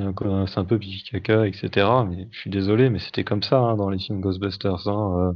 [0.00, 1.86] euh, c'est un peu pipi caca, etc.
[2.08, 4.88] Mais je suis désolé, mais c'était comme ça hein, dans les films Ghostbusters.
[4.88, 5.16] Hein.
[5.18, 5.32] Euh,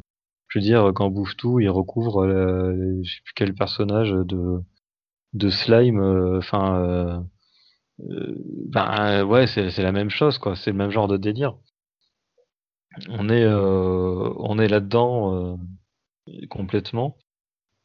[0.49, 4.61] je veux dire, quand bouffe tout, il recouvre euh, je sais plus quel personnage de
[5.33, 6.01] de slime.
[6.39, 7.25] Enfin,
[7.99, 10.57] ben ouais, c'est la même chose quoi.
[10.57, 11.57] C'est le même genre de délire
[13.09, 17.17] on est, euh, on est là-dedans euh, complètement.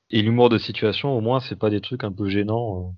[0.10, 2.92] Et l'humour de situation, au moins, c'est pas des trucs un peu gênants, euh,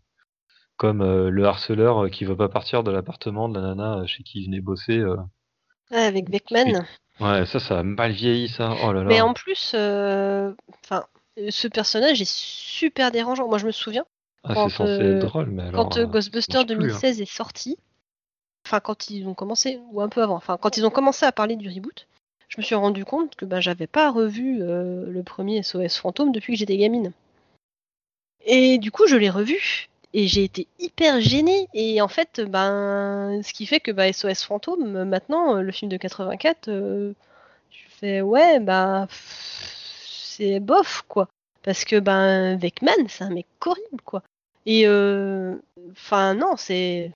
[0.78, 4.48] comme le harceleur qui veut pas partir de l'appartement de la nana chez qui il
[4.48, 5.02] venait bosser.
[5.92, 6.86] Ouais, avec Beckman.
[7.22, 8.76] Ouais, ça, ça a mal vieilli, ça.
[8.84, 9.08] Oh là là.
[9.08, 11.06] Mais en plus, enfin,
[11.50, 13.48] ce personnage est super dérangeant.
[13.48, 14.06] Moi, je me souviens.
[14.48, 17.24] Ah, c'est censé être drôle, mais alors, Quand Ghostbusters 2016 hein.
[17.24, 17.78] est sorti,
[18.66, 21.32] enfin quand ils ont commencé, ou un peu avant, enfin quand ils ont commencé à
[21.32, 22.08] parler du reboot,
[22.50, 26.32] je me suis rendu compte que ben, j'avais pas revu euh, le premier SOS Fantôme
[26.32, 27.12] depuis que j'étais gamine.
[28.46, 31.68] Et du coup, je l'ai revu et j'ai été hyper gênée.
[31.74, 35.98] Et en fait, ben, ce qui fait que ben, SOS Fantôme, maintenant, le film de
[35.98, 37.14] 84, euh,
[37.72, 41.28] je fais ouais, bah, c'est bof, quoi.
[41.64, 44.22] Parce que ben, Beckman, c'est un mec horrible, quoi.
[44.66, 45.56] Et euh,
[45.92, 47.12] enfin, non, c'est.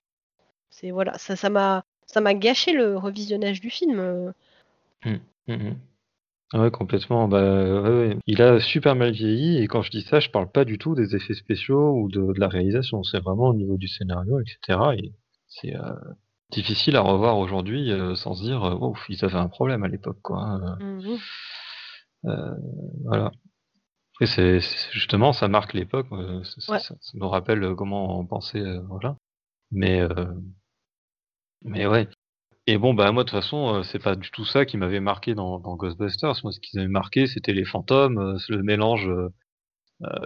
[0.70, 4.32] c'est voilà, ça m'a ça m'a gâché le revisionnage du film.
[5.04, 5.74] Mmh, mmh.
[6.54, 7.28] Ouais, complètement.
[7.28, 10.64] Bah, ouais, Il a super mal vieilli et quand je dis ça, je parle pas
[10.64, 13.04] du tout des effets spéciaux ou de, de la réalisation.
[13.04, 14.80] C'est vraiment au niveau du scénario, etc.
[14.98, 15.12] Et
[15.46, 15.92] c'est euh,
[16.50, 20.18] difficile à revoir aujourd'hui euh, sans se dire, oh, ils avaient un problème à l'époque,
[20.22, 20.42] quoi.
[20.42, 20.78] Hein,
[22.24, 22.54] euh,
[23.04, 23.30] voilà.
[24.20, 24.60] Et c'est
[24.92, 26.06] justement, ça marque l'époque.
[26.44, 29.16] Ça, ça, ça, me rappelle comment on pensait, voilà.
[29.70, 30.06] Mais
[31.62, 32.08] mais ouais,
[32.66, 35.00] et bon, bah moi de toute façon, euh, c'est pas du tout ça qui m'avait
[35.00, 36.34] marqué dans, dans, Ghostbusters.
[36.44, 39.28] Moi, ce qui m'avait marqué, c'était les fantômes, euh, le mélange, euh,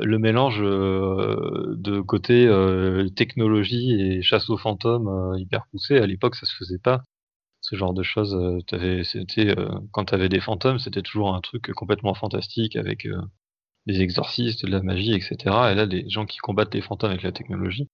[0.03, 2.49] le mélange de côté
[3.17, 5.99] technologie et chasse aux fantômes hyper poussé.
[5.99, 7.03] À l'époque, ça se faisait pas.
[7.61, 8.37] Ce genre de choses,
[9.05, 9.55] c'était
[9.93, 13.09] quand t'avais des fantômes, c'était toujours un truc complètement fantastique avec
[13.87, 15.37] des exorcistes, de la magie, etc.
[15.73, 17.89] Et là, les gens qui combattent les fantômes avec la technologie,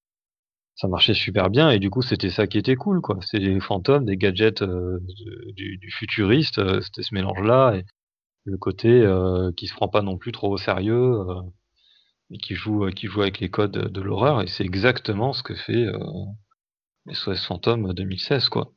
[0.81, 3.19] ça marchait super bien et du coup c'était ça qui était cool quoi.
[3.23, 4.99] C'est des fantômes, des gadgets euh,
[5.55, 7.85] du, futuriste, euh, c'était ce mélange là et
[8.45, 11.43] le côté euh, qui se prend pas non plus trop au sérieux euh,
[12.31, 15.55] et qui joue qui joue avec les codes de l'horreur et c'est exactement ce que
[15.55, 15.87] fait
[17.13, 18.73] SOS Fantôme 2016 quoi.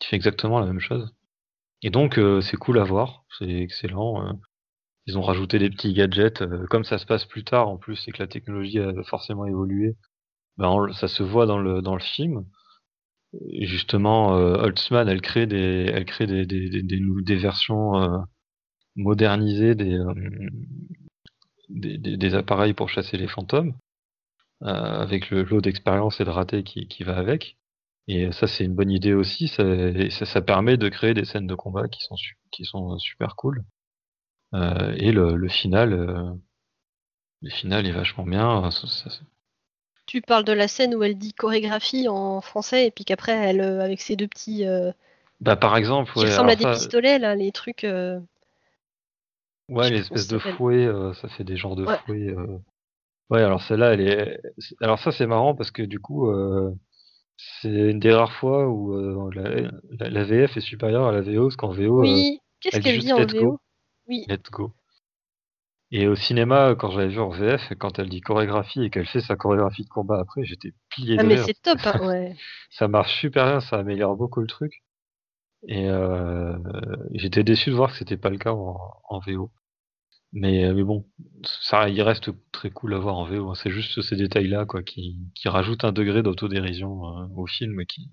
[0.00, 1.12] Qui fait exactement la même chose.
[1.82, 4.38] Et donc c'est cool à voir, c'est excellent.
[5.08, 8.12] Ils ont rajouté des petits gadgets comme ça se passe plus tard en plus c'est
[8.12, 9.96] que la technologie a forcément évolué
[10.58, 12.44] ben, ça se voit dans le, dans le film.
[13.52, 18.18] Et justement, euh, Holtzman, elle crée des, elle crée des, des, versions, euh,
[18.96, 19.98] moderniser des,
[21.68, 23.74] des, des, appareils pour chasser les fantômes,
[24.62, 27.58] avec le lot d'expérience et de raté qui, qui va avec.
[28.08, 29.48] Et ça, c'est une bonne idée aussi.
[29.48, 29.64] Ça,
[30.10, 32.16] ça, ça, permet de créer des scènes de combat qui sont,
[32.50, 33.64] qui sont super cool.
[34.54, 36.32] Euh, et le, le final, euh,
[37.42, 38.70] le final est vachement bien.
[38.70, 39.10] Ça,
[40.06, 43.60] tu parles de la scène où elle dit chorégraphie en français et puis qu'après elle,
[43.60, 44.64] euh, avec ses deux petits.
[45.40, 47.86] bah par exemple, qui ressemblent à des pistolets là, les trucs.
[49.68, 50.88] Ouais, l'espèce de fouet,
[51.20, 52.34] ça fait des genres de fouets.
[53.30, 54.40] Ouais, alors celle-là, elle est.
[54.80, 56.32] Alors ça, c'est marrant parce que du coup,
[57.36, 59.68] c'est une des rares fois où la,
[60.08, 62.40] la, VF est supérieure à la VO, parce qu'en VO, oui.
[62.60, 63.60] Qu'est-ce qu'elle dit en VO
[64.08, 64.24] oui.
[64.28, 64.74] Let's go.
[65.90, 69.20] Et au cinéma, quand j'avais vu en VF, quand elle dit chorégraphie et qu'elle fait
[69.20, 72.36] sa chorégraphie de combat après, j'étais plié ah, de mais c'est top, hein, ouais.
[72.70, 74.82] ça marche super bien, ça améliore beaucoup le truc.
[75.66, 76.56] Et euh,
[77.12, 79.50] j'étais déçu de voir que c'était pas le cas en, VO.
[80.32, 81.06] Mais, euh, mais bon,
[81.42, 83.50] ça, il reste très cool à voir en VO.
[83.50, 83.54] Hein.
[83.54, 88.10] C'est juste ces détails-là, quoi, qui, qui rajoutent un degré d'autodérision euh, au film qui,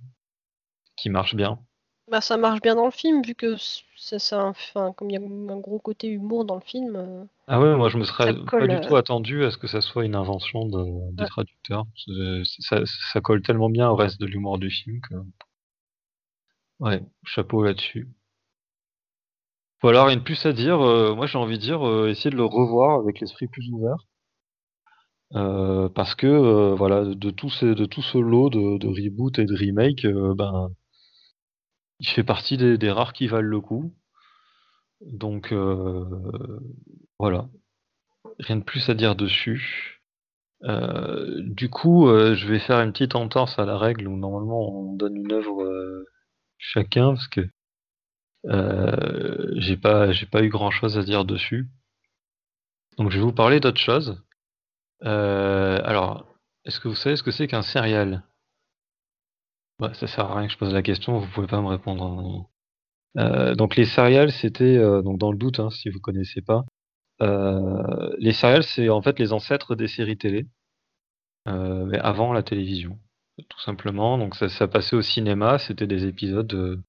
[0.95, 1.59] qui marche bien.
[2.07, 3.55] Bah, ça marche bien dans le film, vu que
[3.95, 6.95] c'est un, enfin, comme il y a un gros côté humour dans le film.
[6.95, 9.65] Euh, ah ouais, moi je me serais pas du tout euh, attendu à ce que
[9.65, 11.85] ça soit une invention de, des traducteurs.
[12.59, 15.15] Ça, ça, colle tellement bien au reste de l'humour du film que.
[16.79, 18.07] Ouais, chapeau là-dessus.
[19.81, 20.81] Voilà, rien de plus à dire.
[20.81, 23.97] Euh, moi j'ai envie de dire, essayer de le revoir avec l'esprit plus ouvert.
[25.31, 29.55] parce que voilà, de tout, ce, de tout ce lot de, de reboot et de
[29.55, 30.69] remake, ben
[31.99, 33.93] il fait partie des, rares qui valent le coup.
[35.01, 36.05] Donc euh,
[37.19, 37.47] voilà,
[38.39, 40.01] rien de plus à dire dessus.
[40.63, 44.69] Euh, du coup, euh, je vais faire une petite entorse à la règle où normalement
[44.69, 46.05] on donne une œuvre
[46.57, 47.47] chacun parce que
[49.59, 51.67] j'ai pas j'ai pas eu grand chose à dire dessus.
[52.97, 54.23] Donc je vais vous parler d'autre chose.
[55.01, 56.25] alors,
[56.65, 58.23] est-ce que vous savez ce que c'est qu'un serial
[59.79, 62.03] Ouais, ça sert à rien que je pose la question, vous pouvez pas me répondre.
[62.03, 62.45] Hein.
[63.17, 66.65] Euh, donc les céréales, c'était euh, donc dans le doute, hein, si vous connaissez pas.
[67.21, 70.47] Euh, les céréales, c'est en fait les ancêtres des séries télé,
[71.45, 72.99] mais avant la télévision,
[73.49, 74.17] tout simplement.
[74.17, 76.81] Donc ça, ça passait au cinéma, c'était des épisodes de,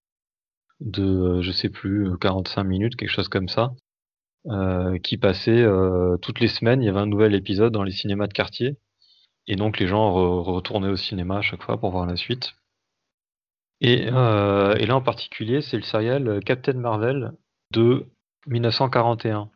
[0.81, 3.73] de, je sais plus, 45 minutes, quelque chose comme ça,
[5.03, 5.67] qui passaient
[6.23, 6.83] toutes les semaines.
[6.83, 8.77] Il y avait un nouvel épisode dans les cinémas de quartier,
[9.47, 10.13] et donc les gens
[10.43, 12.55] retournaient au cinéma à chaque fois pour voir la suite.
[13.81, 17.33] Et, euh, et là en particulier, c'est le serial euh, Captain Marvel
[17.73, 18.07] de
[18.47, 19.51] 1941.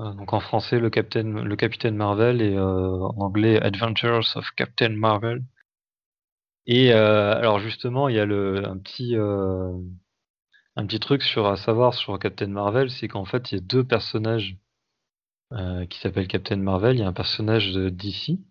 [0.00, 4.90] Euh, donc en français, le, Captain, le Capitaine Marvel et en anglais Adventures of Captain
[4.90, 5.42] Marvel.
[6.66, 11.94] Et alors justement, il y a le, un petit un petit truc sur à savoir
[11.94, 14.56] sur Captain Marvel, c'est qu'en fait, il y a deux personnages
[15.90, 16.96] qui s'appellent Captain Marvel.
[16.96, 18.44] Il y a un personnage d'ici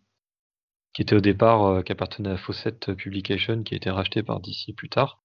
[0.93, 4.39] qui était au départ, euh, qui appartenait à Fawcett Publication, qui a été racheté par
[4.39, 5.23] DC plus tard.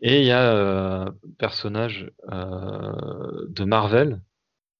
[0.00, 4.22] Et il y a un euh, personnage euh, de Marvel.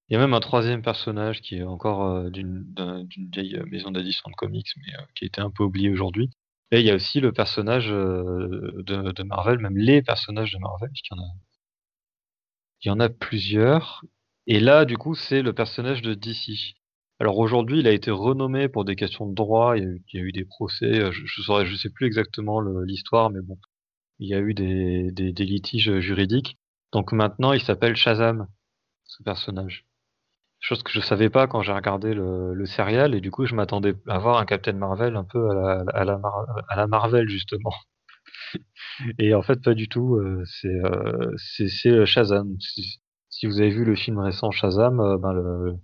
[0.08, 2.64] Il y a même un troisième personnage qui est encore d'une
[3.32, 6.30] vieille maison d'édition de comics, mais qui a été un peu oublié aujourd'hui.
[6.70, 10.90] Et il y a aussi le personnage de, de, Marvel, même les personnages de Marvel,
[10.94, 11.28] il y en a,
[12.82, 14.02] il y en a plusieurs.
[14.46, 16.77] Et là, du coup, c'est le personnage de DC.
[17.20, 19.76] Alors aujourd'hui, il a été renommé pour des questions de droit.
[19.76, 21.00] Il y a eu, des procès.
[21.00, 23.58] Euh, je, je je sais plus exactement l'histoire, mais bon,
[24.20, 25.10] il y a eu des,
[25.44, 26.58] litiges juridiques.
[26.92, 28.46] Donc maintenant, il s'appelle Shazam,
[29.04, 29.84] ce personnage.
[30.60, 33.54] Chose que je savais pas quand j'ai regardé le, le serial, et du coup, je
[33.54, 35.50] m'attendais à voir un Captain Marvel un peu
[35.94, 37.74] à la, Marvel justement.
[39.18, 40.16] et en fait, pas du tout.
[40.16, 42.56] Euh, c'est euh, Shazam.
[42.60, 45.76] Si, si, vous avez vu le film récent Shazam, ben le,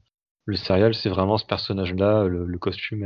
[0.46, 3.04] le serial, c'est vraiment ce personnage-là, le, costume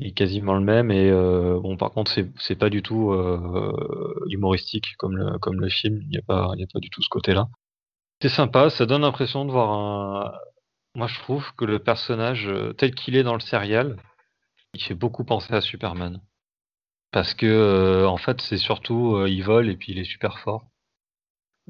[0.00, 4.96] est, quasiment le même et euh, bon par contre c'est pas du tout euh, humoristique
[4.96, 7.48] comme le film, il n'y a pas du tout ce côté-là.
[8.22, 10.32] C'est sympa, ça donne l'impression de voir un
[10.96, 13.96] moi je trouve que le personnage euh, tel qu'il est dans le serial,
[14.74, 16.20] il fait beaucoup penser à Superman.
[17.12, 20.64] Parce que en fait c'est surtout il vole et puis il est super fort.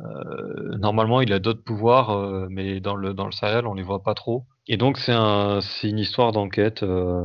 [0.00, 3.82] Euh, normalement, il a d'autres pouvoirs, euh, mais dans le dans le serial, on les
[3.82, 4.46] voit pas trop.
[4.66, 6.82] Et donc c'est un une histoire d'enquête.
[6.82, 7.24] Euh.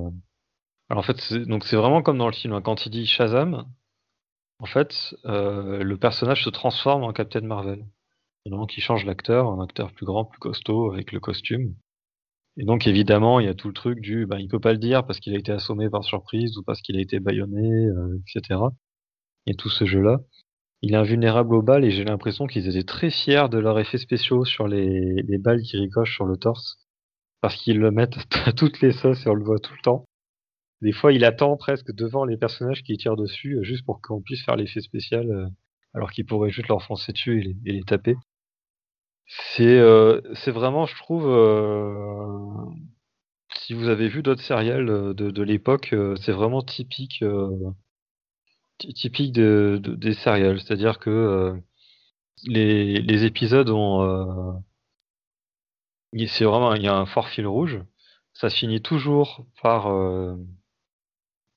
[0.90, 2.54] Alors en fait, c'est vraiment comme dans le film.
[2.54, 2.62] Hein.
[2.62, 3.66] Quand il dit Shazam,
[4.60, 7.86] en fait, le personnage se transforme en Captain Marvel.
[8.46, 11.76] Et donc il change l'acteur, un acteur plus grand, plus costaud, avec le costume.
[12.58, 14.80] Et donc évidemment, il y a tout le truc du, ben, il peut pas le
[14.80, 17.88] dire parce qu'il a été assommé par surprise ou parce qu'il a été bâillonné,
[18.28, 18.60] etc.
[19.48, 20.20] Et tout ce jeu-là.
[20.82, 23.98] Il est invulnérable aux balles et j'ai l'impression qu'ils étaient très fiers de leurs effets
[23.98, 26.78] spéciaux sur les, les balles qui ricochent sur le torse.
[27.42, 28.18] Parce qu'ils le mettent
[28.48, 30.06] à toutes les sauces et on le voit tout le temps.
[30.82, 34.22] Des fois, il attend presque devant les personnages qui tirent dessus, euh, juste pour qu'on
[34.22, 35.48] puisse faire l'effet spécial, euh,
[35.94, 38.16] alors qu'il pourrait juste leur foncer dessus et les, et taper.
[39.28, 42.66] C'est euh, vraiment, je trouve, euh,
[43.54, 47.89] si vous avez vu d'autres séries de, de l'époque, c'est vraiment typique, ty-
[48.80, 50.60] typique de, de- des séries.
[50.62, 51.56] C'est-à-dire que euh,
[52.46, 54.54] les, épisodes ont, euh,
[56.28, 57.82] c'est vraiment, il y a un fort fil rouge.
[58.34, 60.36] Ça se finit toujours par euh,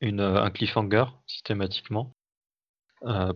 [0.02, 2.14] un cliffhanger systématiquement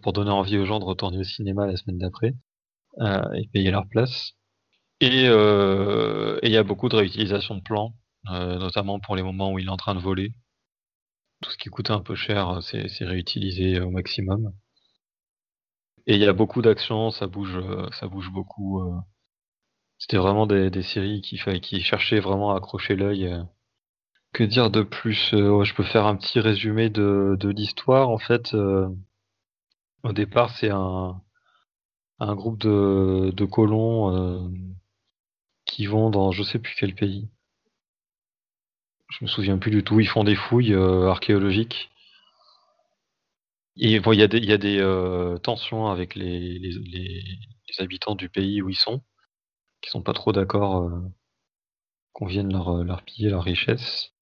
[0.03, 2.35] pour donner envie aux gens de retourner au cinéma la semaine d'après
[3.01, 4.33] et payer leur place.
[5.01, 7.95] Et il y a beaucoup de réutilisation de plans,
[8.27, 10.33] notamment pour les moments où il est en train de voler.
[11.41, 14.53] Tout ce qui coûtait un peu cher, c'est c'est réutilisé au maximum.
[16.07, 18.81] Et il y a beaucoup d'action, ça bouge, euh, ça bouge beaucoup.
[18.83, 18.99] euh.
[19.99, 23.27] C'était vraiment des, séries qui, qui cherchaient vraiment à accrocher l'œil.
[23.27, 23.43] euh.
[24.33, 28.11] Que dire de plus Euh, Je peux faire un petit résumé de, l'histoire.
[28.11, 28.89] En fait, euh,
[30.05, 31.21] au départ, c'est un,
[32.21, 34.49] un groupe de, colons euh,
[35.67, 37.29] qui vont dans je sais plus quel pays.
[39.09, 40.01] Je me souviens plus du tout.
[40.01, 41.91] Ils font des fouilles euh, archéologiques.
[43.77, 46.59] Il y a des, euh, tensions avec les,
[47.79, 49.03] habitants du pays où ils sont,
[49.83, 51.01] qui sont pas trop d'accord euh,
[52.13, 54.13] qu'on vienne leur, piller leur richesse.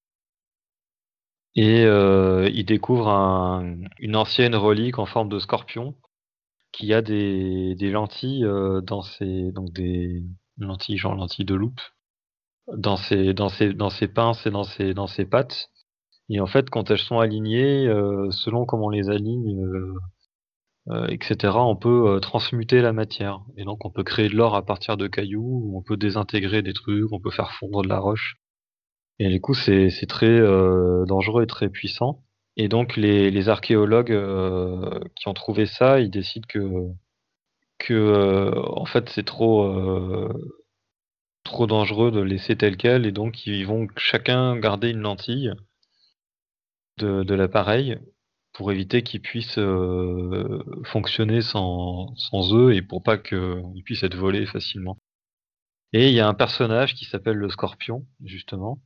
[1.54, 5.94] Et ils découvrent un, une ancienne relique en forme de scorpion
[6.72, 8.44] qui a des, lentilles
[8.82, 10.24] dans ses donc des
[10.58, 11.80] lentilles genre lentilles de loupe
[12.68, 15.70] dans ses dans ses dans ses pinces et dans ses dans ses pattes.
[16.30, 19.94] Et en fait, quand elles sont alignées, euh, selon comment on les aligne, euh,
[20.90, 23.40] euh, etc., on peut transmuter la matière.
[23.56, 26.72] Et donc, on peut créer de l'or à partir de cailloux, on peut désintégrer des
[26.72, 28.36] trucs, on peut faire fondre de la roche.
[29.18, 30.40] Et du coup, c'est très
[31.06, 32.22] dangereux et très puissant.
[32.56, 34.16] Et donc, les, les archéologues
[35.16, 36.60] qui ont trouvé ça, ils décident que
[37.78, 39.68] que en fait, c'est trop
[41.44, 45.52] trop dangereux de laisser tel quel, et donc ils vont chacun garder une lentille
[46.98, 47.98] de, l'appareil
[48.52, 54.16] pour éviter qu'ils puissent euh, fonctionner sans, sans eux et pour pas qu'ils puissent être
[54.16, 54.98] volés facilement.
[55.92, 58.80] Et il y a un personnage qui s'appelle le Scorpion, justement,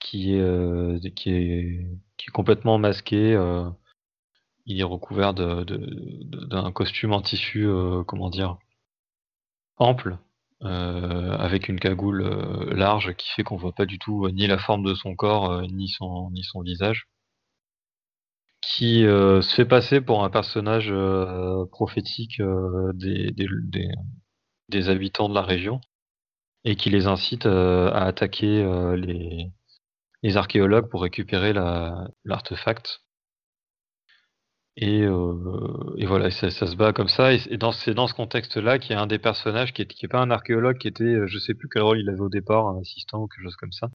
[0.00, 1.86] qui est, euh, qui est,
[2.16, 3.34] qui est complètement masqué.
[3.34, 3.68] euh,
[4.66, 7.68] il est recouvert de, de- d'un costume en tissu,
[8.06, 8.58] comment dire,
[9.76, 10.18] ample,
[10.62, 14.58] avec une cagoule euh, large qui fait qu'on voit pas du tout euh, ni la
[14.58, 17.08] forme de son corps euh, ni son ni son visage.
[18.62, 25.42] qui euh, se fait passer pour un personnage euh, prophétique euh, des, habitants de la
[25.42, 25.80] région
[26.64, 29.52] et qui les incite euh, à attaquer euh, les,
[30.36, 33.03] archéologues pour récupérer la- l'artefact.
[34.76, 37.32] Et, euh, et voilà, ça, ça se bat comme ça.
[37.32, 40.04] Et dans, c'est dans ce contexte-là qu'il y a un des personnages qui est, qui
[40.04, 42.28] est pas un archéologue, qui était, euh, je sais plus quel rôle il avait au
[42.28, 43.90] départ, un assistant ou quelque chose comme ça,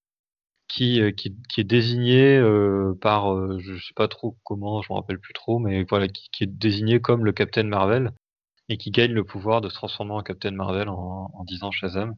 [0.69, 4.91] qui, euh, qui, qui est désigné euh, par, euh, je sais pas trop comment, je
[4.93, 8.11] me rappelle plus trop, mais voilà, qui, est désigné comme le Captain Marvel
[8.69, 12.15] et qui gagne le pouvoir de se transformer en Captain Marvel en, en disant Shazam.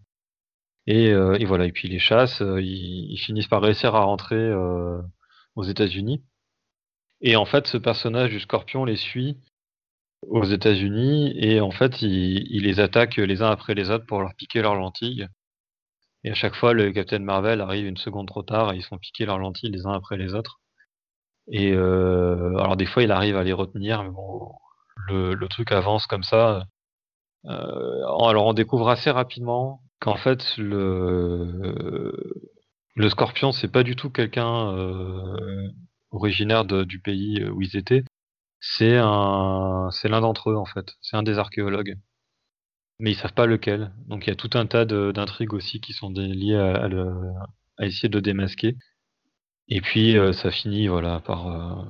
[0.88, 4.04] Et, euh, et voilà, et puis les chasses, euh, ils, ils finissent par réussir à
[4.04, 4.54] rentrer
[5.56, 6.24] aux États-Unis.
[7.22, 9.38] Et en fait, ce personnage du Scorpion les suit
[10.28, 14.34] aux États-Unis et en fait, il, les attaque les uns après les autres pour leur
[14.36, 15.28] piquer leurs lentilles.
[16.24, 18.98] Et à chaque fois, le Captain Marvel arrive une seconde trop tard et ils sont
[18.98, 20.60] piqués leurs lentilles les uns après les autres.
[21.52, 24.52] Et euh, alors des fois, il arrive à les retenir, mais bon,
[25.08, 26.66] le, truc avance comme ça.
[27.46, 32.22] Euh, alors on découvre assez rapidement qu'en fait le
[32.96, 35.72] le Scorpion c'est pas du tout quelqu'un euh,
[36.12, 38.04] originaire du pays où ils étaient.
[38.62, 40.96] C'est un c'est l'un d'entre eux en fait.
[41.02, 41.98] C'est un des archéologues.
[43.00, 43.92] Mais ils savent pas lequel.
[44.08, 46.88] Donc il y a tout un tas d'intrigues aussi qui sont liées à,
[47.86, 48.78] essayer de démasquer.
[49.70, 51.84] Et puis euh, ça finit voilà par euh,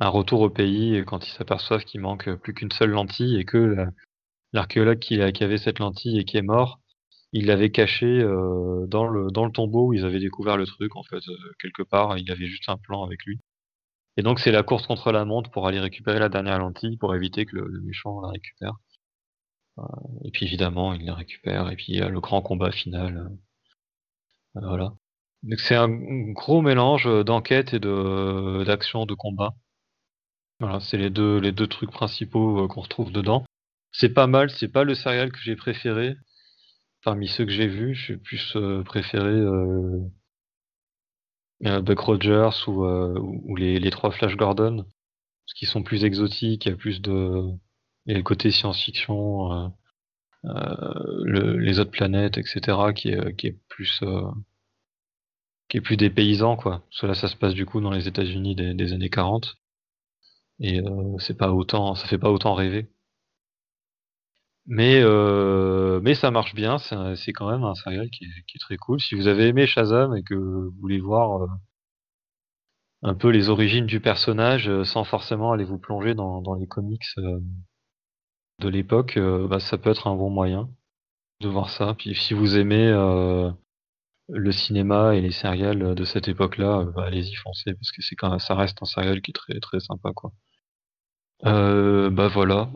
[0.00, 3.58] un retour au pays quand ils s'aperçoivent qu'il manque plus qu'une seule lentille et que
[3.58, 3.90] la-
[4.54, 6.80] l'archéologue qui, qui avait cette lentille et qui est mort,
[7.32, 10.96] il l'avait caché euh, dans le dans le tombeau où ils avaient découvert le truc
[10.96, 12.18] en fait euh, quelque part.
[12.18, 13.40] Il avait juste un plan avec lui.
[14.16, 17.14] Et donc c'est la course contre la montre pour aller récupérer la dernière lentille pour
[17.14, 18.74] éviter que le, méchant la récupère.
[20.24, 23.30] Et puis évidemment il la récupère et puis il y a le grand combat final.
[24.56, 24.92] euh, voilà.
[25.42, 25.88] Donc c'est un
[26.32, 29.54] gros mélange d'enquête et de d'action de combat.
[30.60, 33.44] Voilà, c'est les deux, les deux trucs principaux qu'on retrouve dedans.
[33.92, 36.16] C'est pas mal, c'est pas le serial que j'ai préféré.
[37.04, 39.42] Parmi ceux que j'ai vus, j'ai plus préféré
[41.60, 46.76] Buck Rogers ou, les, trois Flash Gordon, parce qu'ils sont plus exotiques, il y a
[46.76, 47.50] plus de...
[48.06, 49.72] Le côté science-fiction,
[50.44, 54.02] euh, les autres planètes, etc., qui est, plus
[55.68, 56.84] qui est plus des paysans quoi.
[56.90, 59.56] Cela ça se passe du coup dans les États-Unis des, des, années 40
[60.60, 62.88] et euh, c'est pas autant, ça fait pas autant rêver.
[64.66, 68.60] Mais euh, mais ça marche bien, c'est quand même un serial qui est, qui est,
[68.60, 69.00] très cool.
[69.00, 71.48] Si vous avez aimé Shazam et que vous voulez voir
[73.02, 77.04] un peu les origines du personnage sans forcément aller vous plonger dans, dans les comics
[78.62, 80.70] de l'époque, euh, bah, ça peut être un bon moyen
[81.40, 81.94] de voir ça.
[81.94, 83.50] Puis si vous aimez euh,
[84.28, 88.16] le cinéma et les serials de cette époque-là, euh, bah, allez-y foncez parce que c'est
[88.16, 90.32] quand ça reste un serial qui est très très sympa quoi.
[91.42, 92.70] bah voilà.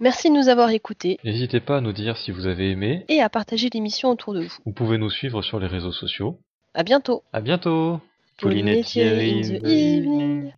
[0.00, 1.18] Merci de nous avoir écoutés.
[1.24, 4.42] N'hésitez pas à nous dire si vous avez aimé et à partager l'émission autour de
[4.42, 4.52] vous.
[4.64, 6.38] Vous pouvez nous suivre sur les réseaux sociaux.
[6.74, 7.24] À bientôt.
[7.32, 8.00] À bientôt.
[8.40, 10.52] Pauline et Thierry in the evening.